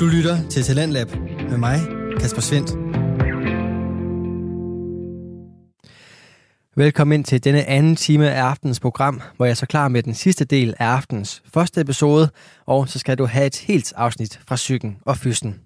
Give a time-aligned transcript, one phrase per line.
[0.00, 1.10] Du lytter til Talentlab
[1.50, 1.80] med mig,
[2.20, 2.70] Kasper Svendt.
[6.76, 10.02] Velkommen ind til denne anden time af aftens program, hvor jeg er så klar med
[10.02, 12.30] den sidste del af aftens første episode,
[12.66, 15.60] og så skal du have et helt afsnit fra Psyken og Fysten.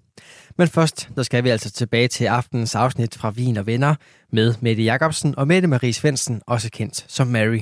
[0.57, 3.95] Men først, så skal vi altså tilbage til aftens afsnit fra Vin og Venner
[4.31, 7.61] med Mette Jacobsen og Mette Marie Svendsen, også kendt som Mary.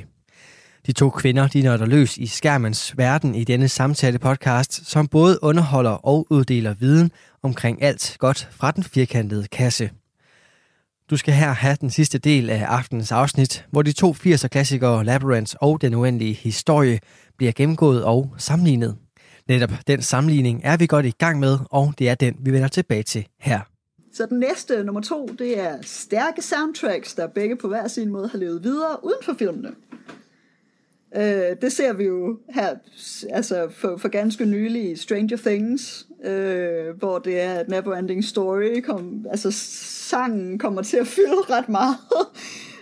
[0.87, 5.39] De to kvinder, de nørder løs i skærmens verden i denne samtale podcast, som både
[5.41, 7.11] underholder og uddeler viden
[7.43, 9.91] omkring alt godt fra den firkantede kasse.
[11.09, 15.05] Du skal her have den sidste del af aftenens afsnit, hvor de to 80'er klassikere
[15.05, 16.99] Labyrinth og Den Uendelige Historie
[17.37, 18.95] bliver gennemgået og sammenlignet.
[19.47, 22.67] Netop den sammenligning er vi godt i gang med, og det er den, vi vender
[22.67, 23.59] tilbage til her.
[24.13, 28.27] Så den næste, nummer to, det er stærke soundtracks, der begge på hver sin måde
[28.27, 29.69] har levet videre uden for filmene.
[31.15, 32.75] Øh, det ser vi jo her
[33.29, 38.81] altså for, for ganske nylig i Stranger Things, øh, hvor det er et neverending story.
[38.81, 41.97] Kom, altså sangen kommer til at fylde ret meget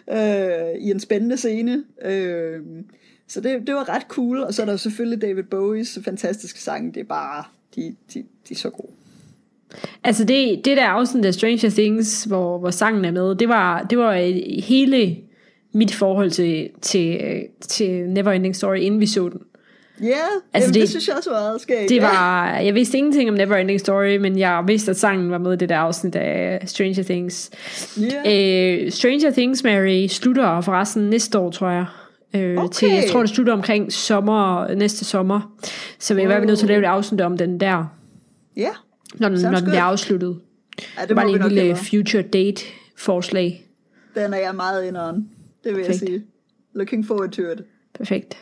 [0.17, 1.83] øh, i en spændende scene.
[2.05, 2.59] Øh,
[3.27, 4.39] så det, det var ret cool.
[4.39, 6.93] Og så er der selvfølgelig David Bowies fantastiske sang.
[6.93, 7.43] Det er bare,
[7.75, 8.91] de, de, de er så gode.
[10.03, 13.83] Altså det, det der afsnit af Stranger Things, hvor, hvor sangen er med, det var,
[13.83, 15.17] det var øh, hele
[15.73, 17.21] mit forhold til, til,
[17.67, 19.41] til Neverending Story, inden vi så den.
[20.01, 20.17] Ja, yeah,
[20.53, 21.89] altså det, det synes jeg også var skægt.
[21.89, 25.53] Det var, jeg vidste ingenting om Neverending Story, men jeg vidste, at sangen var med
[25.53, 27.51] i det der afsnit af Stranger Things.
[27.99, 28.83] Yeah.
[28.85, 31.85] Øh, Stranger Things, Mary, slutter forresten næste år, tror jeg.
[32.35, 32.73] Øh, okay.
[32.73, 35.53] til, jeg tror, det slutter omkring sommer, næste sommer.
[35.99, 36.43] Så vi er oh.
[36.43, 37.85] nødt til at lave et afsnit om den der.
[38.57, 38.61] Ja.
[38.61, 38.73] Yeah.
[39.15, 40.39] Når, den, når den bliver afsluttet.
[40.97, 42.63] Ja, det, det var en lille future date
[42.97, 43.65] forslag.
[44.15, 45.29] Den er jeg meget inderen.
[45.63, 46.01] Det vil Perfekt.
[46.01, 46.25] jeg sige.
[46.73, 47.63] Looking forward to it.
[47.93, 48.37] Perfekt.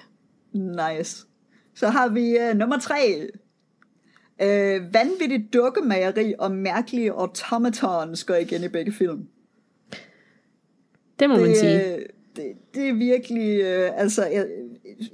[0.53, 1.25] Nice.
[1.75, 3.29] Så har vi uh, nummer tre.
[4.43, 9.27] Uh, vanvittigt dukkemageri og mærkelige automatons går igen i begge film.
[11.19, 12.03] Det må det, man sige.
[12.35, 14.47] Det, det er virkelig, uh, altså, jeg,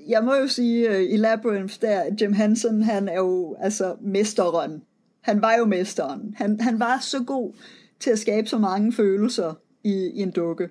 [0.08, 4.82] jeg må jo sige, uh, i Labyrinth der, Jim Henson, han er jo, altså, mesteren.
[5.22, 6.36] Han var jo mesteren.
[6.38, 7.54] Han, han var så god
[8.00, 9.54] til at skabe så mange følelser
[9.84, 10.70] i, i en dukke.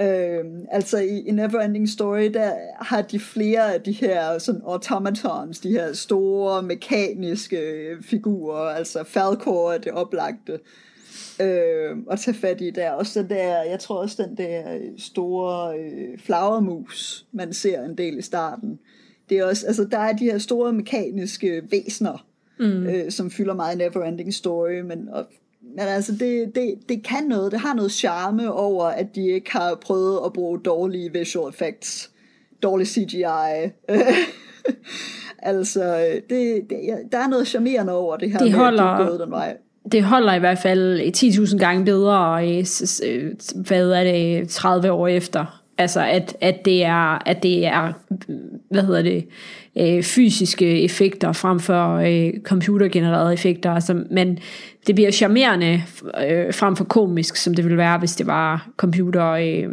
[0.00, 5.60] Øh, altså i, i Neverending Story, der har de flere af de her sådan automatons,
[5.60, 10.58] de her store mekaniske figurer, altså Falcor er det oplagte
[11.40, 12.90] øh, at tage fat i der.
[12.90, 18.18] Også den der, jeg tror også den der store øh, flagermus, man ser en del
[18.18, 18.78] i starten.
[19.28, 22.26] Det er også, altså der er de her store mekaniske væsner,
[22.58, 22.86] mm.
[22.86, 25.26] øh, som fylder meget i Neverending Story, men og
[25.76, 27.52] men altså, det, det, det kan noget.
[27.52, 32.10] Det har noget charme over, at de ikke har prøvet at bruge dårlige visual effects.
[32.62, 33.24] Dårlig CGI.
[35.42, 35.96] altså,
[36.30, 36.78] det, det,
[37.12, 39.30] der er noget charmerende over det her de med, holder, at de er gået den
[39.30, 39.56] vej.
[39.92, 41.00] Det holder i hvert fald
[41.46, 42.42] 10.000 gange bedre,
[43.66, 45.60] hvad er det, 30 år efter.
[45.78, 47.92] Altså, at, at, det er, at det er,
[48.70, 49.28] hvad hedder det,
[49.78, 53.70] øh, fysiske effekter frem for øh, computergenererede effekter.
[53.70, 54.38] Altså, men
[54.86, 55.82] det bliver charmerende
[56.28, 59.68] øh, frem for komisk, som det ville være, hvis det var computer, øh,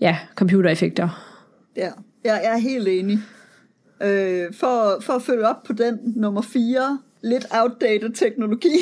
[0.00, 1.08] ja, computereffekter.
[1.76, 1.90] Ja,
[2.24, 3.18] jeg er helt enig.
[4.02, 8.78] Øh, for, for at følge op på den nummer 4, lidt outdated teknologi.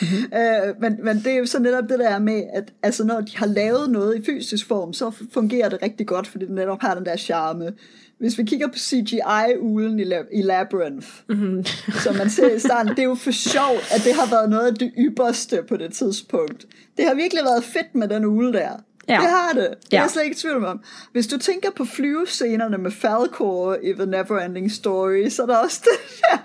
[0.00, 0.32] Mm-hmm.
[0.38, 3.36] øh, men, men det er jo så netop det der med, at altså, når de
[3.36, 6.94] har lavet noget i fysisk form, så fungerer det rigtig godt, fordi det netop har
[6.94, 7.72] den der charme
[8.18, 11.64] hvis vi kigger på CGI-ulen i, Lab- i Labyrinth, mm-hmm.
[12.04, 14.66] som man ser i starten, det er jo for sjovt, at det har været noget
[14.66, 16.66] af det ypperste på det tidspunkt.
[16.96, 18.72] Det har virkelig været fedt med den ule der.
[19.08, 19.14] Ja.
[19.14, 19.68] Det har det.
[19.70, 19.96] Det ja.
[19.96, 20.80] er jeg slet ikke i tvivl om.
[21.12, 25.80] Hvis du tænker på flyvescenerne med Falcor i The Neverending Story, så er der også
[25.84, 26.38] den der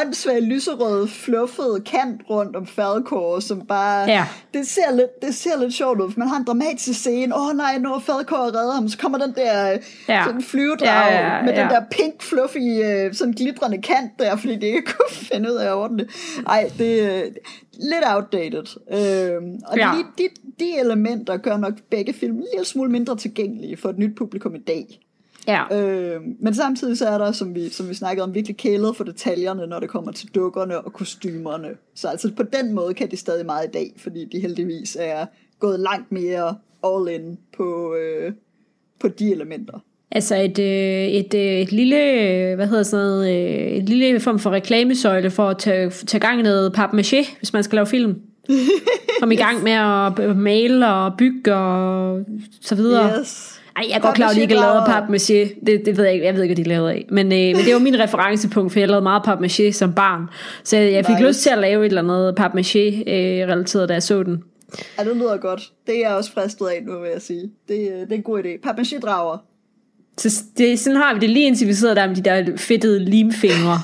[0.00, 4.10] åndssvage lyserøde, fluffede kant rundt om Falcor, som bare...
[4.10, 4.26] Ja.
[4.54, 7.36] Det, ser lidt, det ser lidt sjovt ud, for man har en dramatisk scene.
[7.36, 10.24] Åh oh, nej, når Falcor redder ham, så kommer den der ja.
[10.24, 11.62] sådan flyvedrag ja, ja, ja, med ja.
[11.62, 15.56] den der pink, fluffy, øh, sådan glitrende kant der, fordi det ikke kunne finde ud
[15.56, 16.10] af at ordne det.
[16.46, 17.22] Ej, det,
[17.80, 18.76] lidt outdated.
[18.90, 19.92] Øh, og ja.
[19.96, 20.28] de, de,
[20.60, 24.54] de elementer gør nok begge film en lille smule mindre tilgængelige for et nyt publikum
[24.54, 25.00] i dag.
[25.46, 25.78] Ja.
[25.78, 29.04] Øh, men samtidig så er der, som vi, som vi snakkede om, virkelig kælet for
[29.04, 31.68] detaljerne, når det kommer til dukkerne og kostymerne.
[31.94, 35.26] Så altså på den måde kan de stadig meget i dag, fordi de heldigvis er
[35.58, 38.32] gået langt mere all in på, øh,
[38.98, 39.78] på de elementer.
[40.12, 41.96] Altså et, øh, et, øh, et lille,
[42.54, 46.40] hvad hedder sådan noget, øh, et lille form for reklamesøjle for at tage, tage gang
[46.40, 48.16] i noget papmaché, hvis man skal lave film.
[49.20, 52.20] Kom i gang med at male og bygge og
[52.60, 53.20] så videre.
[53.20, 53.60] Yes.
[53.76, 55.64] Ej, jeg er godt klar, at de ikke lavet papmaché.
[55.66, 57.06] Det, det ved jeg ikke, jeg ved ikke, hvad de lavede af.
[57.10, 60.28] Men, øh, men det var min referencepunkt, for jeg lavede meget papmaché som barn.
[60.64, 61.28] Så jeg, fik nice.
[61.28, 64.42] lyst til at lave et eller andet papmaché-relateret, øh, da jeg så den.
[64.98, 65.72] Ja, det lyder godt.
[65.86, 67.50] Det er jeg også fristet af nu, vil jeg sige.
[67.68, 68.68] Det, øh, det er en god idé.
[68.68, 69.38] Papmaché-drager.
[70.20, 73.04] Så det, sådan har vi det lige indtil vi sidder der med de der fedtede
[73.04, 73.78] limfingre.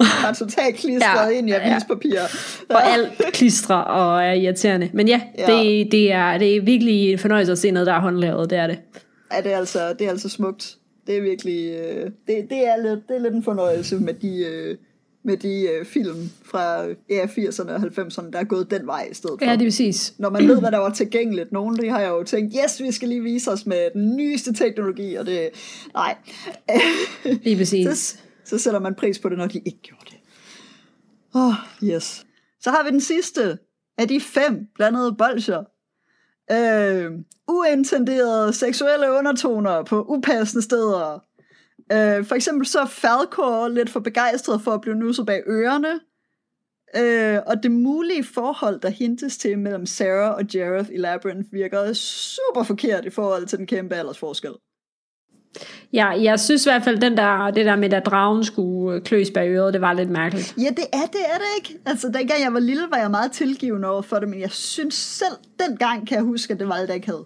[0.00, 2.14] har totalt klistret ja, ind i avispapir.
[2.14, 2.74] Ja.
[2.74, 4.90] Og alt klistrer og er irriterende.
[4.92, 5.46] Men ja, ja.
[5.46, 8.50] Det, det, er, det er virkelig en fornøjelse at se noget, der er håndlavet.
[8.50, 8.78] Det er det.
[9.32, 10.76] Ja, det er altså, det er altså smukt.
[11.06, 14.38] Det er virkelig, øh, det, det, er lidt, det er lidt en fornøjelse med de,
[14.38, 14.76] øh,
[15.26, 19.14] med de øh, film fra ja, 80'erne og 90'erne, der er gået den vej i
[19.14, 19.46] stedet for.
[19.46, 20.14] Ja, det er præcis.
[20.18, 21.52] Når man ved, hvad der var tilgængeligt.
[21.52, 24.52] Nogle de har jeg jo tænkt, yes, vi skal lige vise os med den nyeste
[24.52, 25.50] teknologi, og det,
[25.94, 26.16] nej.
[27.44, 27.98] Lige præcis.
[27.98, 30.16] så, så sætter man pris på det, når de ikke gjorde det.
[31.34, 32.26] Åh, oh, yes.
[32.60, 33.58] Så har vi den sidste
[33.98, 35.64] af de fem blandede bolcher.
[36.52, 37.12] Øh,
[37.48, 41.20] uintenderede seksuelle undertoner på upassende steder.
[41.92, 46.00] Øh, for eksempel så er Falcor lidt for begejstret for at blive nusset bag ørerne.
[46.96, 51.92] Øh, og det mulige forhold, der hintes til mellem Sarah og Jareth i Labyrinth, virker
[51.92, 54.50] super forkert i forhold til den kæmpe aldersforskel.
[55.92, 59.30] Ja, jeg synes i hvert fald, den der, det der med, at dragen skulle kløs
[59.30, 60.54] bag øret, det var lidt mærkeligt.
[60.58, 61.80] Ja, det er det, er det ikke.
[61.86, 64.94] Altså, dengang jeg var lille, var jeg meget tilgivende over for det, men jeg synes
[64.94, 65.36] selv,
[65.68, 67.24] dengang kan jeg huske, at det var ikke havde.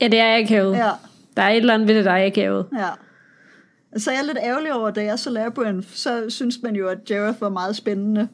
[0.00, 0.76] Ja, det er havde.
[0.76, 0.90] Ja.
[1.36, 2.68] Der er et eller andet ved det, der er havde.
[2.78, 2.88] Ja.
[3.96, 7.10] Så jeg er lidt ærgerlig over, da jeg så Labyrinth, så synes man jo, at
[7.10, 8.28] Jareth var meget spændende.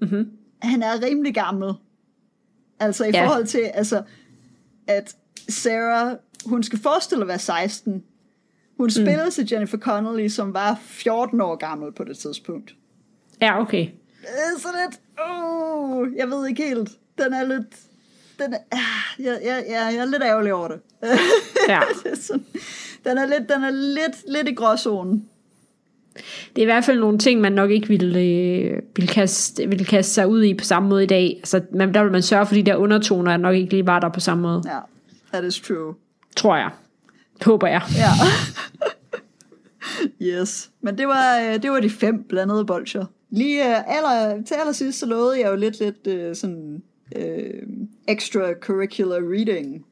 [0.00, 0.30] Mm-hmm.
[0.62, 1.72] Han er rimelig gammel.
[2.80, 3.26] Altså i ja.
[3.26, 4.02] forhold til, altså,
[4.86, 5.16] at
[5.48, 6.16] Sarah,
[6.46, 8.04] hun skal forestille at være 16.
[8.76, 8.90] Hun mm.
[8.90, 12.74] spillede til Jennifer Connelly, som var 14 år gammel på det tidspunkt.
[13.40, 13.88] Ja, okay.
[14.58, 16.90] Så lidt, uh, jeg ved ikke helt.
[17.18, 17.76] Den er lidt,
[18.38, 20.80] den er, uh, jeg, jeg, jeg, jeg er lidt ærgerlig over det.
[21.68, 21.80] Ja.
[23.04, 25.28] den er lidt, den er lidt, lidt i gråzonen.
[26.56, 29.84] Det er i hvert fald nogle ting, man nok ikke ville, øh, ville, kaste, ville
[29.84, 31.34] kaste sig ud i på samme måde i dag.
[31.38, 34.08] Altså, man, der vil man sørge for, de der undertoner, nok ikke lige var der
[34.08, 34.62] på samme måde.
[34.66, 34.78] Ja,
[35.32, 35.94] that is true.
[36.36, 36.70] Tror jeg.
[37.44, 37.82] Håber jeg.
[37.96, 38.10] Ja.
[40.40, 40.70] yes.
[40.80, 43.04] Men det var, øh, det var de fem blandede bolcher.
[43.30, 46.82] Lige uh, aller, til allersidst, så lovede jeg jo lidt, lidt uh, sådan
[47.16, 49.84] uh, extracurricular reading.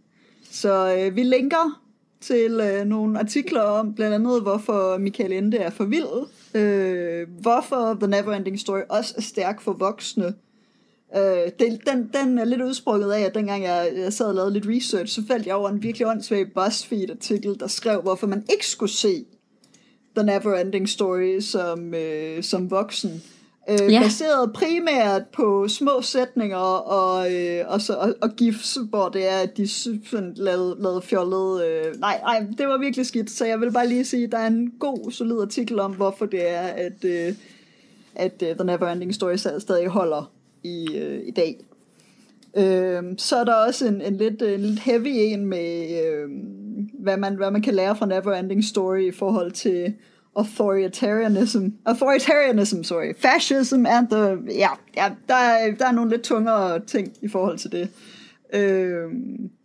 [0.50, 1.82] Så uh, vi linker
[2.26, 7.96] til øh, nogle artikler om blandt andet, hvorfor Michael Ende er for vild, øh, hvorfor
[8.00, 10.34] The Neverending Story også er stærk for voksne,
[11.14, 14.52] Øh, det, den, den er lidt udsprunget af, at dengang jeg, jeg sad og lavede
[14.52, 18.66] lidt research, så faldt jeg over en virkelig åndssvag BuzzFeed-artikel, der skrev, hvorfor man ikke
[18.66, 19.24] skulle se
[20.16, 23.22] The Neverending Story som, øh, som voksen.
[23.68, 24.02] Øh, ja.
[24.02, 29.38] Baseret primært på små sætninger og, øh, og, så, og, og gifs, hvor det er,
[29.38, 31.64] at de sådan lavede, lavede fjollet.
[31.66, 33.30] Øh, nej, nej, det var virkelig skidt.
[33.30, 36.26] Så jeg vil bare lige sige, at der er en god, solid artikel om, hvorfor
[36.26, 37.34] det er, at, øh,
[38.14, 40.32] at uh, The Neverending Story stadig holder
[40.62, 41.66] i, øh, i dag.
[42.56, 46.28] Øh, så er der også en, en, lidt, en lidt heavy en med, øh,
[46.98, 49.94] hvad, man, hvad man kan lære fra Neverending Story i forhold til
[50.36, 56.80] authoritarianism, authoritarianism, sorry, fascism and the, ja, ja der, er, der er nogle lidt tungere
[56.80, 57.88] ting i forhold til det.
[58.54, 59.10] Øh,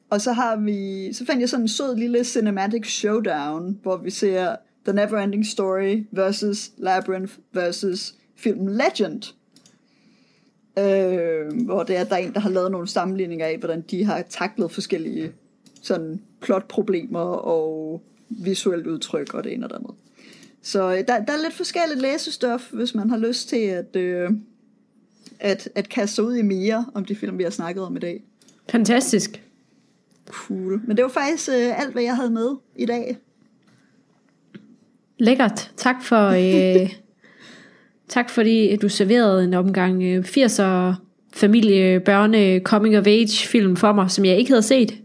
[0.09, 4.09] og så har vi, så fandt jeg sådan en sød lille cinematic showdown, hvor vi
[4.09, 9.33] ser The Neverending Story versus Labyrinth versus filmen Legend.
[10.79, 14.05] Øh, hvor det er, der er en, der har lavet nogle sammenligninger af, hvordan de
[14.05, 15.31] har taklet forskellige
[15.81, 19.91] sådan plotproblemer og visuelt udtryk og det ene og det andet.
[20.61, 24.29] Så øh, der, der er lidt forskelligt læsestof, hvis man har lyst til at, øh,
[25.39, 27.99] at, at kaste sig ud i mere om de film, vi har snakket om i
[27.99, 28.23] dag.
[28.69, 29.41] Fantastisk.
[30.27, 30.81] Cool.
[30.87, 33.17] Men det var faktisk øh, alt, hvad jeg havde med i dag.
[35.17, 35.71] Lækkert.
[35.77, 36.27] Tak for,
[36.81, 36.89] øh,
[38.07, 40.93] tak fordi du serverede en omgang øh, 80'er
[41.33, 44.97] familie, børne, coming of age film for mig, som jeg ikke havde set.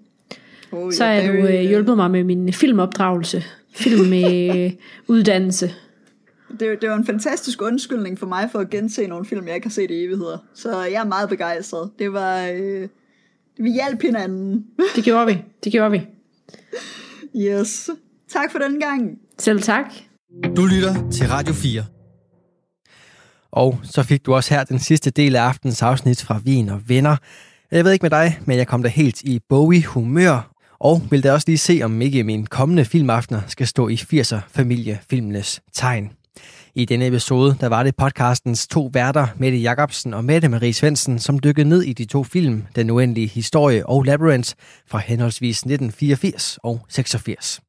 [0.73, 3.45] Oh, Så er du øh, hjulpet mig med min filmopdragelse
[3.77, 4.71] film med
[5.09, 5.75] uddannelse.
[6.61, 9.67] Det, det var en fantastisk undskyldning for mig for at gense nogle film, jeg ikke
[9.67, 10.39] har set i evigheder.
[10.55, 11.91] Så jeg er meget begejstret.
[11.99, 12.49] Det var...
[12.53, 12.89] Øh,
[13.59, 14.67] vi hjalp hinanden.
[14.97, 15.43] det gjorde vi.
[15.65, 16.07] Det gjorde vi.
[17.37, 17.91] Yes.
[18.29, 19.19] Tak for den gang.
[19.39, 19.93] Selv tak.
[20.57, 21.85] Du lytter til Radio 4.
[23.51, 26.89] Og så fik du også her den sidste del af aftens afsnit fra Vin og
[26.89, 27.17] Venner.
[27.71, 31.33] Jeg ved ikke med dig, men jeg kom da helt i Bowie-humør og vil da
[31.33, 36.11] også lige se, om ikke min kommende filmaftener skal stå i 80'er familiefilmenes tegn.
[36.75, 41.19] I denne episode, der var det podcastens to værter, Mette Jacobsen og Mette Marie Svendsen,
[41.19, 44.53] som dykkede ned i de to film, Den uendelige historie og Labyrinth
[44.87, 47.61] fra henholdsvis 1984 og 86.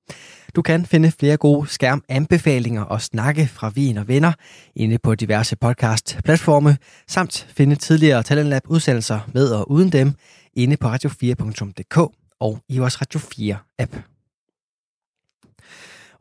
[0.55, 4.31] Du kan finde flere gode skærmanbefalinger og snakke fra Vin og Venner
[4.75, 10.13] inde på diverse podcast-platforme, samt finde tidligere Talentlab udsendelser med og uden dem
[10.55, 13.97] inde på radio4.dk og i vores Radio 4-app.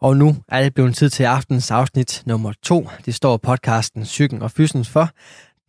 [0.00, 2.88] Og nu er det blevet tid til aftens afsnit nummer to.
[3.04, 5.10] Det står podcasten Psyken og Fysens for.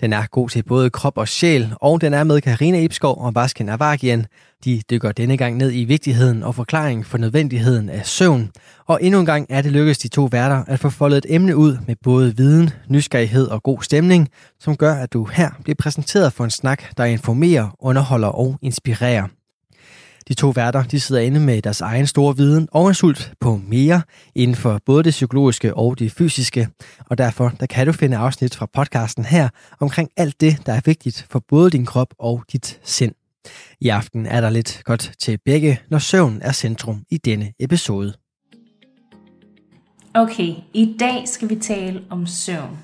[0.01, 3.33] Den er god til både krop og sjæl, og den er med Karina Ibskov og
[3.33, 4.25] Basken Avagian.
[4.65, 8.51] De dykker denne gang ned i vigtigheden og forklaring for nødvendigheden af søvn.
[8.85, 11.55] Og endnu en gang er det lykkedes de to værter at få foldet et emne
[11.55, 16.33] ud med både viden, nysgerrighed og god stemning, som gør, at du her bliver præsenteret
[16.33, 19.27] for en snak, der informerer, underholder og inspirerer.
[20.27, 23.61] De to værter de sidder inde med deres egen store viden og en sult på
[23.67, 24.01] mere
[24.35, 26.67] inden for både det psykologiske og det fysiske.
[26.99, 30.81] Og derfor der kan du finde afsnit fra podcasten her omkring alt det, der er
[30.85, 33.13] vigtigt for både din krop og dit sind.
[33.81, 38.13] I aften er der lidt godt til begge, når søvn er centrum i denne episode.
[40.13, 42.77] Okay, i dag skal vi tale om søvn.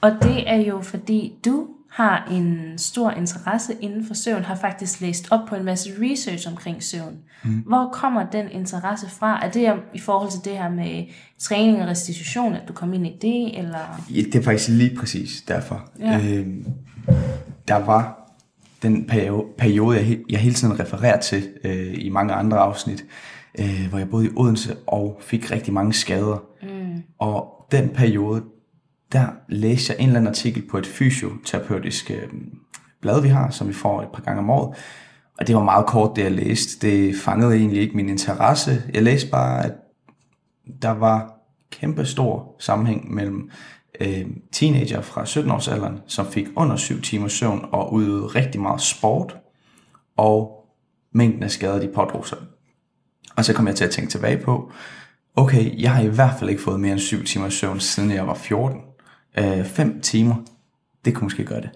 [0.00, 5.00] Og det er jo fordi du har en stor interesse inden for søvn, har faktisk
[5.00, 7.16] læst op på en masse research omkring søvn.
[7.44, 7.50] Mm.
[7.50, 9.44] Hvor kommer den interesse fra?
[9.44, 11.04] Er det i forhold til det her med
[11.38, 13.58] træning og restitution, at du kom ind i det?
[13.58, 14.02] Eller?
[14.10, 15.88] Ja, det er faktisk lige præcis derfor.
[16.00, 16.18] Ja.
[16.18, 16.46] Øh,
[17.68, 18.30] der var
[18.82, 19.04] den
[19.58, 23.04] periode, jeg, jeg hele tiden refererer til øh, i mange andre afsnit,
[23.58, 26.42] øh, hvor jeg boede i Odense og fik rigtig mange skader.
[26.62, 27.02] Mm.
[27.18, 28.42] Og den periode,
[29.12, 32.28] der læste jeg en eller anden artikel på et fysioterapeutisk øh,
[33.00, 34.76] blad, vi har, som vi får et par gange om året.
[35.38, 36.86] Og det var meget kort, det jeg læste.
[36.86, 38.82] Det fangede egentlig ikke min interesse.
[38.94, 39.72] Jeg læste bare, at
[40.82, 41.32] der var
[41.70, 43.50] kæmpe stor sammenhæng mellem
[44.00, 49.36] øh, teenager fra 17-årsalderen, som fik under 7 timer søvn og udøvede rigtig meget sport,
[50.16, 50.66] og
[51.12, 52.38] mængden af skader, de pådrog sig.
[53.36, 54.72] Og så kom jeg til at tænke tilbage på,
[55.36, 58.26] okay, jeg har i hvert fald ikke fået mere end 7 timer søvn, siden jeg
[58.26, 58.80] var 14.
[59.38, 60.34] Øh, 5 timer,
[61.04, 61.70] det kunne måske gøre det.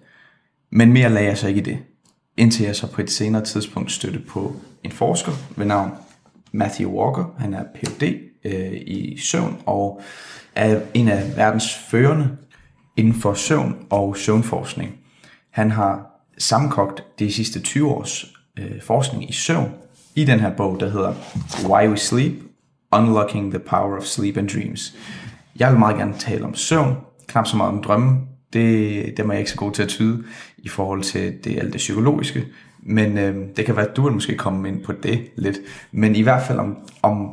[0.70, 1.78] Men mere lagde jeg så ikke i det.
[2.36, 5.90] Indtil jeg så på et senere tidspunkt støtte på en forsker ved navn
[6.52, 7.34] Matthew Walker.
[7.38, 8.02] Han er Ph.D.
[8.44, 10.00] Øh, i søvn og
[10.54, 12.36] er en af verdens førende
[12.96, 14.98] inden for søvn og søvnforskning.
[15.50, 16.06] Han har
[16.38, 18.24] sammenkogt de sidste 20 års
[18.58, 19.74] øh, forskning i søvn
[20.14, 21.14] i den her bog, der hedder
[21.68, 22.32] Why We Sleep,
[22.92, 24.94] Unlocking the Power of Sleep and Dreams.
[25.58, 26.96] Jeg vil meget gerne tale om søvn,
[27.26, 28.20] knap så meget om drømme.
[28.52, 30.24] Det, det er jeg ikke så god til at tyde
[30.58, 32.44] i forhold til det, alt det psykologiske.
[32.82, 35.56] Men øh, det kan være, at du vil måske komme ind på det lidt.
[35.92, 37.30] Men i hvert fald om, om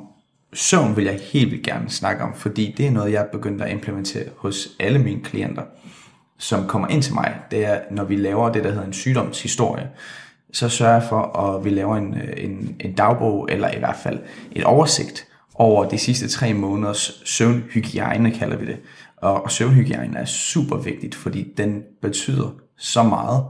[0.54, 3.62] søvn vil jeg helt vildt gerne snakke om, fordi det er noget, jeg er begyndt
[3.62, 5.64] at implementere hos alle mine klienter,
[6.38, 7.36] som kommer ind til mig.
[7.52, 9.90] Det er, når vi laver det, der hedder en sygdomshistorie,
[10.54, 13.98] så sørger jeg for, at vi laver en, øh, en, en dagbog, eller i hvert
[14.04, 14.20] fald
[14.52, 18.78] et oversigt over de sidste tre måneders søvnhygiejne, kalder vi det.
[19.22, 23.44] Og, og søvnhygiejne er super vigtigt, fordi den betyder så meget,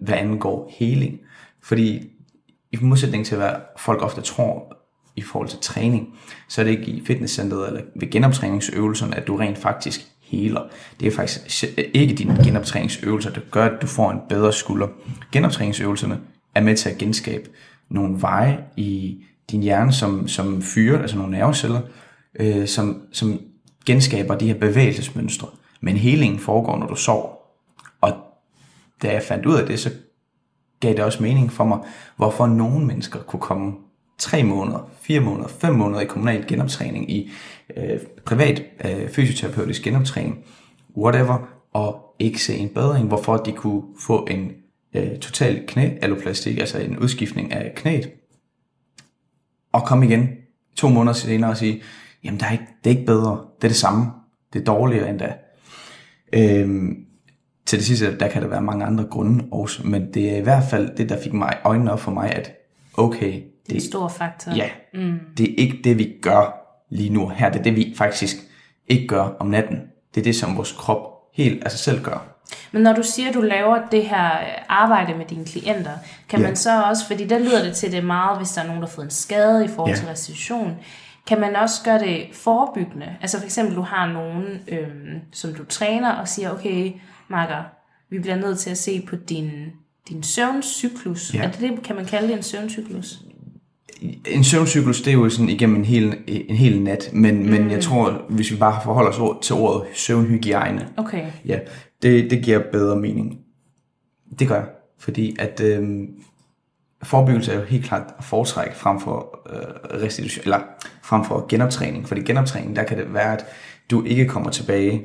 [0.00, 1.20] hvad angår heling.
[1.62, 2.08] Fordi
[2.72, 4.76] i modsætning til, hvad folk ofte tror
[5.16, 6.08] i forhold til træning,
[6.48, 10.60] så er det ikke i fitnesscenteret eller ved genoptræningsøvelserne, at du rent faktisk heler.
[11.00, 11.64] Det er faktisk
[11.94, 14.88] ikke dine genoptræningsøvelser, der gør, at du får en bedre skulder.
[15.32, 16.20] Genoptræningsøvelserne
[16.54, 17.48] er med til at genskabe
[17.88, 19.18] nogle veje i
[19.50, 21.80] din hjerne, som, som fyrer, altså nogle nerveceller,
[22.40, 23.40] øh, som, som
[23.86, 25.48] genskaber de her bevægelsesmønstre.
[25.80, 27.36] Men helingen foregår, når du sover.
[28.00, 28.12] Og
[29.02, 29.90] da jeg fandt ud af det, så
[30.80, 31.78] gav det også mening for mig,
[32.16, 33.72] hvorfor nogle mennesker kunne komme
[34.18, 37.30] tre måneder, fire måneder, fem måneder i kommunal genoptræning, i
[37.76, 40.44] øh, privat øh, fysioterapeutisk genoptræning,
[40.96, 41.38] whatever,
[41.72, 44.52] og ikke se en bedring, hvorfor de kunne få en
[44.94, 48.10] øh, total knæalloplastik, altså en udskiftning af knæet,
[49.72, 50.28] og komme igen
[50.76, 51.82] to måneder senere og sige,
[52.24, 54.06] jamen der er ikke, det er ikke bedre, det er det samme,
[54.52, 55.34] det er dårligere endda.
[56.32, 56.96] Øhm,
[57.66, 60.40] til det sidste, der kan der være mange andre grunde også, men det er i
[60.40, 62.52] hvert fald det, der fik mig øjnene op for mig, at
[62.94, 64.52] okay, det, det er en stor faktor.
[64.52, 65.18] Ja, mm.
[65.38, 66.58] det er ikke det, vi gør
[66.90, 68.36] lige nu her, det er det, vi faktisk
[68.88, 69.78] ikke gør om natten.
[70.14, 70.98] Det er det, som vores krop
[71.34, 72.32] helt af sig selv gør.
[72.72, 74.30] Men når du siger, at du laver det her
[74.68, 75.92] arbejde med dine klienter,
[76.28, 76.46] kan ja.
[76.46, 78.88] man så også, fordi der lyder det til det meget, hvis der er nogen, der
[78.88, 79.96] har fået en skade i forhold ja.
[79.96, 80.76] til restitution,
[81.26, 83.16] kan man også gøre det forebyggende?
[83.20, 86.92] Altså for eksempel, du har nogen, øhm, som du træner og siger, okay,
[87.28, 87.62] Marker,
[88.10, 89.50] vi bliver nødt til at se på din,
[90.08, 91.34] din søvncyklus.
[91.34, 91.42] Ja.
[91.42, 93.22] Er det det, kan man kalde det en søvncyklus?
[94.26, 97.48] en søvncyklus, det er jo sådan igennem en hel, en hel nat, men, mm.
[97.48, 101.26] men jeg tror, hvis vi bare forholder os til ordet søvnhygiejne, Okay.
[101.46, 101.58] ja,
[102.02, 103.38] det, det giver bedre mening.
[104.38, 104.66] Det gør jeg,
[104.98, 105.98] fordi at øh,
[107.02, 110.58] forebyggelse er jo helt klart at foretrække frem for øh, restitution, eller
[111.02, 113.44] frem for genoptræning, fordi genoptræning, der kan det være, at
[113.90, 115.04] du ikke kommer tilbage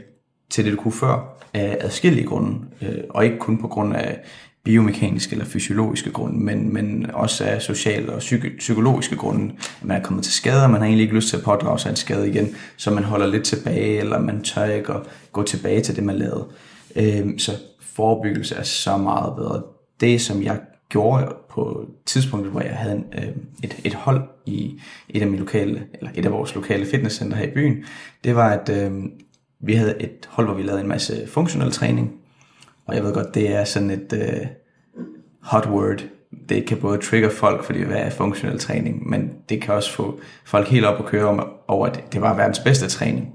[0.50, 4.20] til det, du kunne før, af adskillige grunde, øh, og ikke kun på grund af
[4.63, 9.54] biomekaniske eller fysiologiske grunde, men, men også af sociale og psyko- psykologiske grunde.
[9.82, 11.89] Man er kommet til skade, og man har egentlig ikke lyst til at pådrage sig
[11.89, 15.01] en skade igen, så man holder lidt tilbage, eller man tør ikke at
[15.32, 16.48] gå tilbage til det, man lavede.
[16.96, 17.51] Øh, så
[17.82, 19.62] forebyggelse er så meget bedre.
[20.00, 24.79] Det, som jeg gjorde på tidspunktet, hvor jeg havde en, øh, et, et hold i
[25.10, 27.84] et af, mine lokale, eller et af vores lokale fitnesscenter her i byen,
[28.24, 29.03] det var, at øh,
[29.60, 32.12] vi havde et hold, hvor vi lavede en masse funktionel træning,
[32.88, 34.48] og jeg ved godt, det er sådan et øh,
[35.41, 36.03] hot word.
[36.50, 40.20] Det kan både trigger folk, fordi hvad er funktionel træning, men det kan også få
[40.46, 43.34] folk helt op at køre om, over, at det var verdens bedste træning.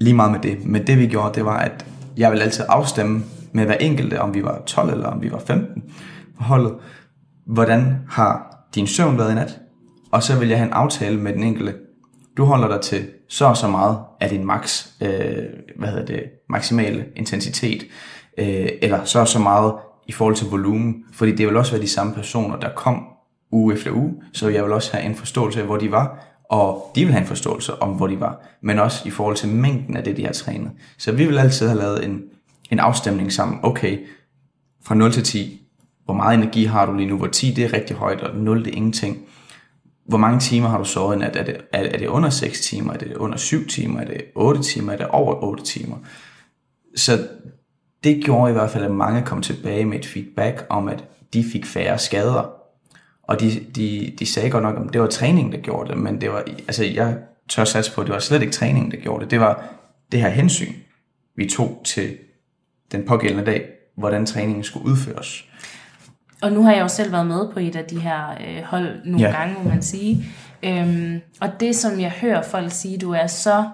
[0.00, 0.64] Lige meget med det.
[0.64, 1.86] Men det vi gjorde, det var, at
[2.16, 5.38] jeg ville altid afstemme med hver enkelte, om vi var 12 eller om vi var
[5.38, 5.82] 15
[6.36, 6.74] på holdet,
[7.46, 9.60] hvordan har din søvn været i nat?
[10.12, 11.74] Og så vil jeg have en aftale med den enkelte.
[12.36, 15.44] Du holder dig til så og så meget af din max, øh,
[15.76, 17.82] hvad hedder det, maksimale intensitet,
[18.38, 19.72] øh, eller så og så meget
[20.06, 23.04] i forhold til volumen, fordi det vil også være de samme personer, der kom
[23.52, 26.92] uge efter uge, så jeg vil også have en forståelse af, hvor de var, og
[26.94, 29.96] de vil have en forståelse om, hvor de var, men også i forhold til mængden
[29.96, 30.70] af det, de har trænet.
[30.98, 32.22] Så vi vil altid have lavet en,
[32.70, 33.60] en afstemning sammen.
[33.62, 33.98] Okay,
[34.84, 35.62] fra 0 til 10,
[36.04, 37.16] hvor meget energi har du lige nu?
[37.16, 39.18] Hvor 10 det er rigtig højt, og 0 det er ingenting.
[40.08, 41.36] Hvor mange timer har du sovet i nat?
[41.36, 42.92] Er det, er, er det under 6 timer?
[42.92, 44.00] Er det under 7 timer?
[44.00, 44.92] Er det 8 timer?
[44.92, 45.96] Er det over 8 timer?
[46.96, 47.28] Så
[48.04, 51.44] det gjorde i hvert fald, at mange kom tilbage med et feedback om, at de
[51.44, 52.50] fik færre skader.
[53.22, 56.20] Og de, de, de sagde godt nok, at det var træningen, der gjorde det, men
[56.20, 57.18] det var, altså jeg
[57.48, 59.30] tør satse på, at det var slet ikke træningen, der gjorde det.
[59.30, 59.64] Det var
[60.12, 60.72] det her hensyn,
[61.36, 62.16] vi tog til
[62.92, 65.44] den pågældende dag, hvordan træningen skulle udføres.
[66.42, 69.04] Og nu har jeg jo selv været med på et af de her øh, hold
[69.04, 69.38] nogle Ja.
[69.38, 70.24] gange, må man sige.
[70.62, 73.64] Øhm, og det, som jeg hører folk sige, du er så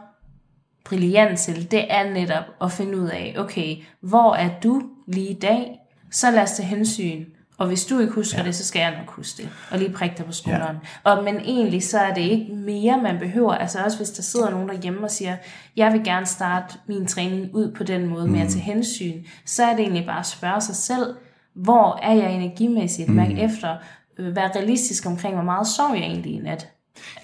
[0.85, 5.39] brilliant til, det er netop at finde ud af, okay, hvor er du lige i
[5.39, 5.79] dag?
[6.11, 7.25] Så lad os tage hensyn.
[7.63, 8.45] Og hvis du ikke husker ja.
[8.47, 9.49] det, så skal jeg nok huske det.
[9.71, 10.77] Og lige prikke dig på skulderen.
[11.05, 11.11] Ja.
[11.11, 13.55] Og, men egentlig så er det ikke mere, man behøver.
[13.55, 15.37] Altså også hvis der sidder nogen derhjemme og siger,
[15.77, 19.23] jeg vil gerne starte min træning ud på den måde med at tage hensyn.
[19.47, 21.07] Så er det egentlig bare at spørge sig selv,
[21.55, 23.09] hvor er jeg energimæssigt?
[23.09, 23.77] Mærke efter,
[24.19, 26.69] øh, være realistisk omkring, hvor meget sov jeg egentlig i nat.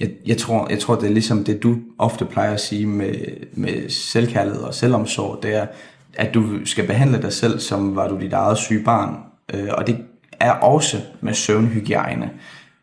[0.00, 3.14] Jeg, jeg, tror, jeg tror, det er ligesom det, du ofte plejer at sige med,
[3.52, 5.66] med selvkærlighed og selvomsorg, det er,
[6.14, 9.16] at du skal behandle dig selv, som var du dit eget syge barn.
[9.54, 9.98] Øh, Og det
[10.40, 12.30] er også med søvnhygiejne.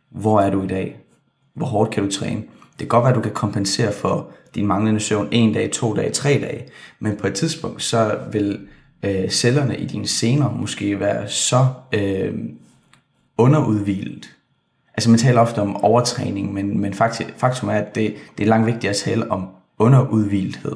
[0.09, 0.97] Hvor er du i dag?
[1.53, 2.41] Hvor hårdt kan du træne?
[2.71, 5.95] Det kan godt være, at du kan kompensere for din manglende søvn en dag, to
[5.95, 6.65] dage, tre dage.
[6.99, 8.67] Men på et tidspunkt, så vil
[9.03, 12.33] øh, cellerne i dine sener måske være så øh,
[13.37, 14.35] underudvilet,
[14.97, 18.47] Altså man taler ofte om overtræning, men, men faktisk, faktum er, at det, det er
[18.47, 19.47] langt vigtigere at tale om
[19.79, 20.75] underudhvilethed.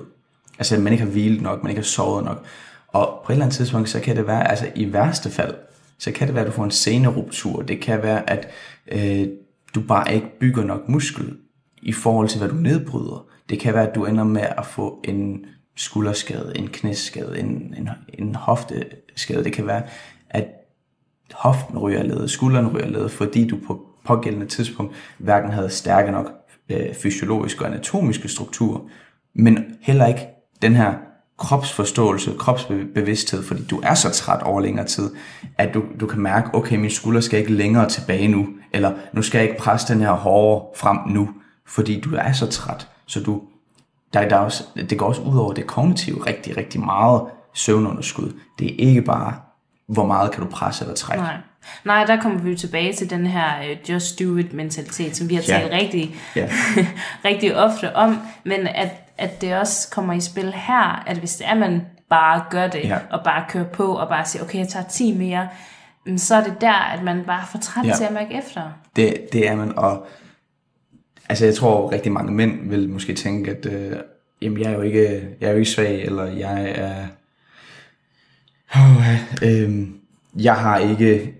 [0.57, 2.43] Altså at man ikke har hvilet nok, man ikke har sovet nok.
[2.87, 5.53] Og på et eller andet tidspunkt, så kan det være, altså i værste fald,
[5.99, 7.61] så kan det være, at du får en seneruptur.
[7.61, 8.47] Det kan være, at
[8.91, 9.27] øh,
[9.75, 11.37] du bare ikke bygger nok muskel
[11.81, 13.25] i forhold til, hvad du nedbryder.
[13.49, 17.89] Det kan være, at du ender med at få en skulderskade, en knæskade, en, en,
[18.13, 19.43] en hofteskade.
[19.43, 19.83] Det kan være,
[20.29, 20.47] at
[21.33, 25.69] hoften ryger af ledet, skulderen ryger af ledet, fordi du på pågældende tidspunkt hverken havde
[25.69, 26.31] stærke nok
[26.69, 28.79] øh, fysiologiske og anatomiske strukturer,
[29.33, 30.27] men heller ikke
[30.61, 30.93] den her
[31.39, 35.11] kropsforståelse, kropsbevidsthed, fordi du er så træt over længere tid,
[35.57, 39.21] at du, du kan mærke, okay, min skulder skal ikke længere tilbage nu, eller nu
[39.21, 41.29] skal jeg ikke presse den her hårdere frem nu,
[41.67, 43.41] fordi du er så træt, så du,
[44.13, 47.21] der, der er også, det går også ud over det kognitive rigtig, rigtig meget
[47.53, 48.33] søvnunderskud.
[48.59, 49.33] Det er ikke bare,
[49.87, 51.23] hvor meget kan du presse eller trække.
[51.23, 51.35] Nej.
[51.85, 55.29] Nej, der kommer vi jo tilbage til den her uh, just do it mentalitet, som
[55.29, 55.59] vi har Ja.
[55.59, 56.49] talt rigtig, Ja.
[57.25, 61.47] rigtig ofte om, men at, at det også kommer i spil her, at hvis det
[61.47, 62.97] er, man bare gør det, Ja.
[63.11, 65.47] og bare kører på, og bare siger, okay, jeg tager 10 mere,
[66.05, 67.93] mm, så er det der, at man bare er for træt Ja.
[67.93, 68.61] til at mærke efter.
[68.95, 70.07] Det, det er man, og
[71.29, 73.97] altså jeg tror rigtig mange mænd vil måske tænke, at øh,
[74.41, 77.05] jamen, jeg er jo ikke, jeg er jo ikke svag, eller jeg er,
[78.75, 79.13] oh,
[79.49, 79.87] øh,
[80.43, 81.33] jeg har ikke,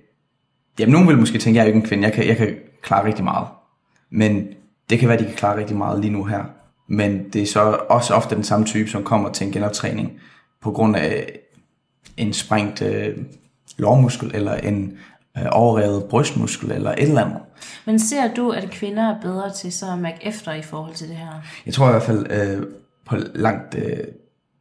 [0.80, 2.56] jamen nogen vil måske tænke, jeg er jo ikke en kvinde, jeg kan, jeg kan
[2.82, 3.48] klare rigtig meget,
[4.10, 4.48] men
[4.89, 6.44] det kan være, at de kan klare rigtig meget lige nu her,
[6.89, 10.19] men det er så også ofte den samme type, som kommer til en genoptræning
[10.62, 11.39] på grund af
[12.17, 13.17] en sprængt øh,
[13.78, 14.97] lårmuskel eller en
[15.38, 17.39] øh, overrevet brystmuskel eller et eller andet.
[17.86, 21.08] Men ser du, at kvinder er bedre til så at mærke efter i forhold til
[21.08, 21.41] det her?
[21.65, 22.63] Jeg tror i hvert fald, øh,
[23.06, 23.97] på langt, øh,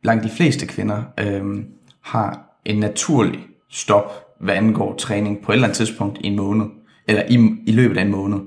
[0.03, 1.65] langt de fleste kvinder øh,
[2.01, 6.67] har en naturlig stop, hvad angår træning på et eller andet tidspunkt i en måned,
[7.09, 7.35] eller i,
[7.67, 8.39] i løbet af en måned.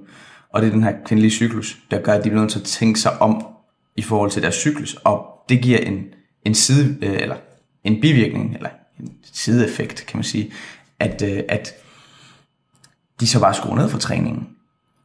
[0.53, 2.65] Og det er den her kvindelige cyklus, der gør, at de bliver nødt til at
[2.65, 3.47] tænke sig om
[4.01, 6.03] i forhold til deres cyklus, og det giver en,
[6.45, 7.35] en side, øh, eller
[7.83, 10.51] en bivirkning, eller en sideeffekt, kan man sige,
[10.99, 11.73] at, øh, at
[13.19, 14.47] de så bare skruer ned for træningen,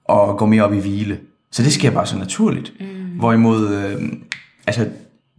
[0.04, 1.20] og går mere op i hvile.
[1.50, 2.72] Så det sker bare så naturligt.
[2.80, 2.86] Mm.
[3.18, 4.02] Hvorimod, øh,
[4.66, 4.88] altså,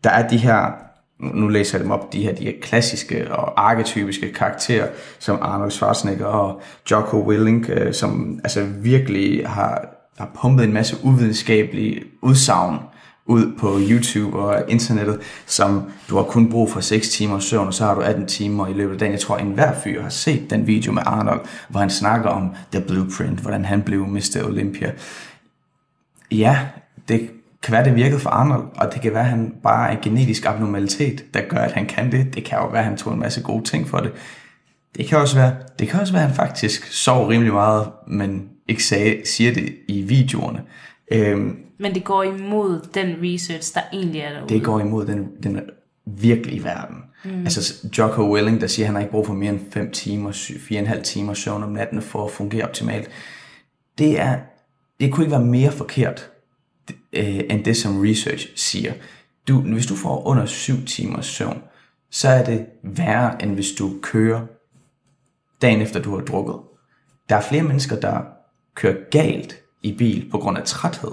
[0.04, 0.72] der er de her,
[1.20, 4.88] nu læser jeg dem op, de her, de her klassiske og arketypiske karakterer,
[5.20, 10.98] som Arnold Schwarzenegger og Jocko Willink, øh, som altså virkelig har, har pumpet en masse
[11.04, 12.78] uvidenskabelige udsagn
[13.28, 17.74] ud på YouTube og internettet, som du har kun brug for 6 timer søvn, og
[17.74, 19.12] så har du 18 timer i løbet af dagen.
[19.12, 22.56] Jeg tror, at enhver fyr har set den video med Arnold, hvor han snakker om
[22.72, 24.44] The Blueprint, hvordan han blev Mr.
[24.46, 24.92] Olympia.
[26.32, 26.60] Ja,
[27.08, 27.30] det
[27.64, 30.04] kan være, det virkede for Arnold, og det kan være, at han bare er en
[30.04, 32.36] genetisk abnormalitet, der gør, at han kan det.
[32.36, 34.12] Det kan jo være, at han tog en masse gode ting for det.
[34.98, 38.50] Det kan også være, det kan også være at han faktisk sov rimelig meget, men
[38.68, 40.62] ikke sagde, siger det i videoerne.
[41.12, 44.50] Øhm, men det går imod den research, der egentlig er derude.
[44.50, 45.62] det går imod den, den
[46.06, 46.98] virkelige verden.
[47.26, 47.40] Mm.
[47.40, 50.32] Altså Jocko Willing, der siger, at han har ikke brug for mere end 5 timer,
[50.32, 53.10] 4,5 timer søvn om natten for at fungere optimalt.
[53.98, 54.40] Det er,
[55.00, 56.30] det kunne ikke være mere forkert,
[57.14, 58.94] øh, end det som research siger.
[59.48, 61.62] Du, hvis du får under 7 timers søvn,
[62.12, 64.42] så er det værre, end hvis du kører
[65.62, 66.56] dagen efter du har drukket.
[67.30, 68.22] Der er flere mennesker, der
[68.76, 71.12] kører galt i bil på grund af træthed,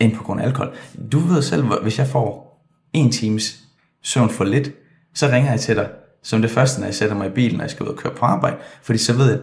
[0.00, 0.74] end på grund af alkohol.
[1.12, 2.46] Du ved selv, hvis jeg får
[2.92, 3.58] en times
[4.02, 4.70] søvn for lidt,
[5.14, 5.88] så ringer jeg til dig
[6.22, 8.14] som det første, når jeg sætter mig i bilen, når jeg skal ud og køre
[8.14, 9.40] på arbejde, fordi så ved jeg,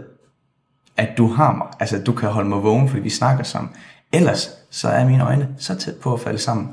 [0.97, 3.71] at du har mig, altså at du kan holde mig vågen, fordi vi snakker sammen.
[4.11, 6.69] Ellers så er mine øjne så tæt på at falde sammen,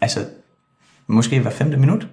[0.00, 0.26] altså
[1.06, 2.08] måske hver femte minut,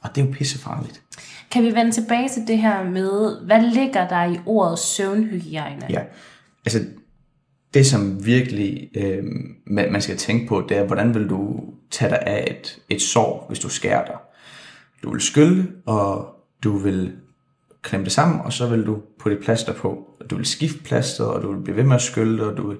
[0.00, 1.02] og det er jo pissefarligt.
[1.50, 5.86] Kan vi vende tilbage til det her med, hvad ligger der i ordet søvnhygiejne?
[5.90, 6.00] Ja,
[6.64, 6.84] altså
[7.74, 9.24] det som virkelig øh,
[9.66, 11.60] man man skal tænke på, det er, hvordan vil du
[11.90, 14.16] tage dig af et, et sår, hvis du skærer dig.
[15.02, 16.34] Du vil skylle, og
[16.64, 17.12] du vil
[17.82, 20.08] klemme det sammen, og så vil du putte et plaster på.
[20.30, 22.68] Du vil skifte plasteret, og du vil blive ved med at skylle det, og du
[22.68, 22.78] vil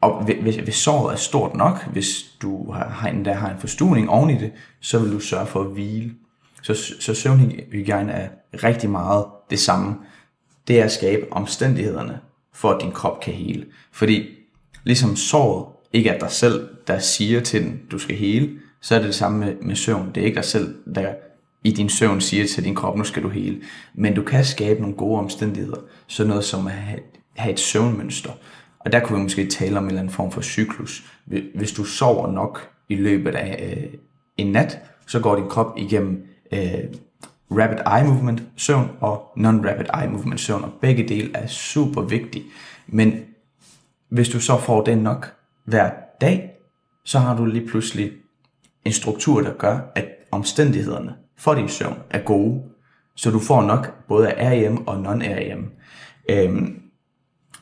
[0.00, 3.58] og hvis, hvis såret er stort nok, hvis du har, har, en, der har en
[3.58, 6.14] forstuning oven i det, så vil du sørge for at hvile.
[6.62, 8.28] Så, så søvnhygiejne er
[8.64, 9.96] rigtig meget det samme.
[10.68, 12.20] Det er at skabe omstændighederne
[12.56, 13.66] for, at din krop kan hele.
[13.92, 14.26] Fordi
[14.84, 18.98] ligesom såret ikke er dig selv, der siger til den, du skal hele, så er
[18.98, 20.10] det det samme med, med søvn.
[20.14, 21.14] Det er ikke dig selv, der
[21.64, 23.62] i din søvn siger til din krop, nu skal du hele.
[23.94, 25.76] Men du kan skabe nogle gode omstændigheder.
[26.06, 27.00] Sådan noget som at have,
[27.36, 28.30] have et søvnmønster.
[28.78, 31.04] Og der kunne vi måske tale om en eller anden form for cyklus.
[31.54, 33.98] Hvis du sover nok i løbet af øh,
[34.36, 36.84] en nat, så går din krop igennem øh,
[37.50, 42.44] rapid eye movement søvn og non-rapid eye movement søvn, og begge dele er super vigtige.
[42.86, 43.20] Men
[44.08, 46.50] hvis du så får det nok hver dag,
[47.04, 48.12] så har du lige pludselig
[48.84, 52.62] en struktur, der gør, at omstændighederne for din søvn er gode,
[53.14, 55.64] så du får nok både af REM og non-REM.
[56.30, 56.82] Øhm,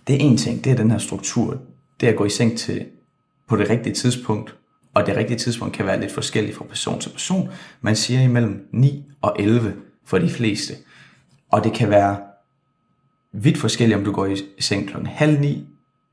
[0.07, 1.59] det er en ting, det er den her struktur.
[2.01, 2.87] Det er at gå i seng til
[3.49, 4.57] på det rigtige tidspunkt,
[4.95, 7.51] og det rigtige tidspunkt kan være lidt forskelligt fra person til person.
[7.81, 10.75] Man siger imellem 9 og 11 for de fleste.
[11.53, 12.19] Og det kan være
[13.33, 15.67] vidt forskelligt, om du går i seng klokken halv ni,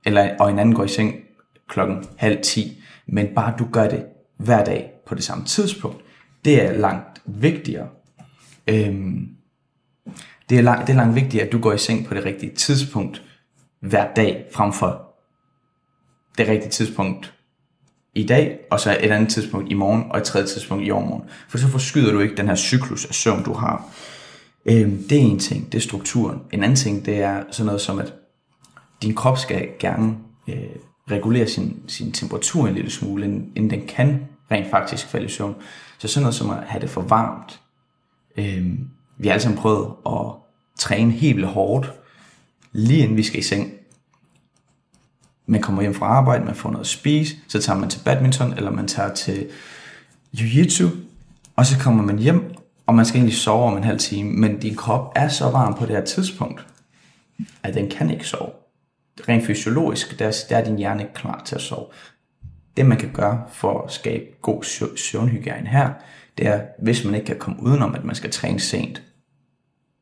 [0.06, 1.16] eller, og en anden går i seng
[1.68, 2.84] klokken halv ti.
[3.08, 4.06] Men bare du gør det
[4.38, 6.02] hver dag på det samme tidspunkt,
[6.46, 7.88] det er langt vigtigere.
[8.68, 9.30] Øhm,
[10.50, 12.56] det, er langt, det er langt vigtigere, at du går i seng på det rigtige
[12.56, 13.24] tidspunkt
[13.80, 15.16] hver dag, frem for
[16.38, 17.34] det rigtige tidspunkt
[18.16, 21.24] i dag, og så et andet tidspunkt i morgen, og et tredje tidspunkt i overmorgen.
[21.50, 23.86] For så forskyder du ikke den her cyklus af søvn, du har.
[24.66, 26.42] Øhm, det er en ting, det er strukturen.
[26.52, 28.14] En anden ting, det er sådan noget som, at
[29.02, 30.16] din krop skal gerne
[30.48, 30.56] øh,
[31.12, 35.56] regulere sin, sin temperatur en lille smule, inden, den kan rent faktisk falde i søvn.
[35.98, 37.60] Så sådan noget som at have det for varmt.
[38.38, 40.26] Øhm, vi har alle sammen prøvet at
[40.80, 41.94] træne helt vildt hårdt,
[42.72, 43.72] lige inden vi skal i seng.
[45.46, 48.54] Man kommer hjem fra arbejde, man får noget at spise, så tager man til badminton,
[48.54, 49.48] eller man tager til
[50.38, 50.88] jiu-jitsu,
[51.56, 52.54] og så kommer man hjem,
[52.86, 55.74] og man skal egentlig sove om en halv time, men din krop er så varm
[55.74, 56.68] på det her tidspunkt,
[57.64, 58.50] at den kan ikke sove.
[59.30, 61.86] Rent fysiologisk, der, der er din hjerne ikke klar til at sove.
[62.78, 64.64] Det man kan gøre for at skabe god
[64.98, 65.90] søvnhygiejne her,
[66.38, 69.04] det er, hvis man ikke kan komme udenom, at man skal træne sent.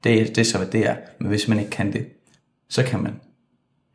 [0.03, 0.95] Det, det er så, hvad det er.
[1.19, 2.07] Men hvis man ikke kan det,
[2.69, 3.13] så kan man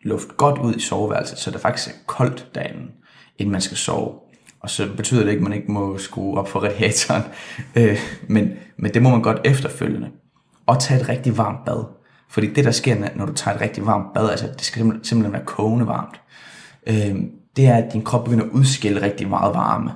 [0.05, 2.93] luft godt ud i soveværelset, så det faktisk er koldt derinde,
[3.39, 4.15] inden man skal sove.
[4.61, 7.23] Og så betyder det ikke, at man ikke må skrue op for radiatoren,
[7.77, 10.11] øh, men, men det må man godt efterfølgende.
[10.67, 11.85] Og tage et rigtig varmt bad.
[12.29, 15.33] Fordi det, der sker, når du tager et rigtig varmt bad, altså det skal simpelthen
[15.33, 16.21] være kogende varmt,
[16.87, 17.17] øh,
[17.57, 19.91] det er, at din krop begynder at udskille rigtig meget varme.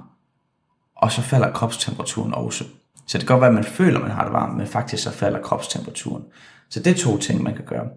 [0.97, 2.65] Og så falder kropstemperaturen også.
[3.07, 5.03] Så det kan godt være, at man føler, at man har det varmt, men faktisk
[5.03, 6.25] så falder kropstemperaturen.
[6.71, 7.89] Så det er to ting, man kan gøre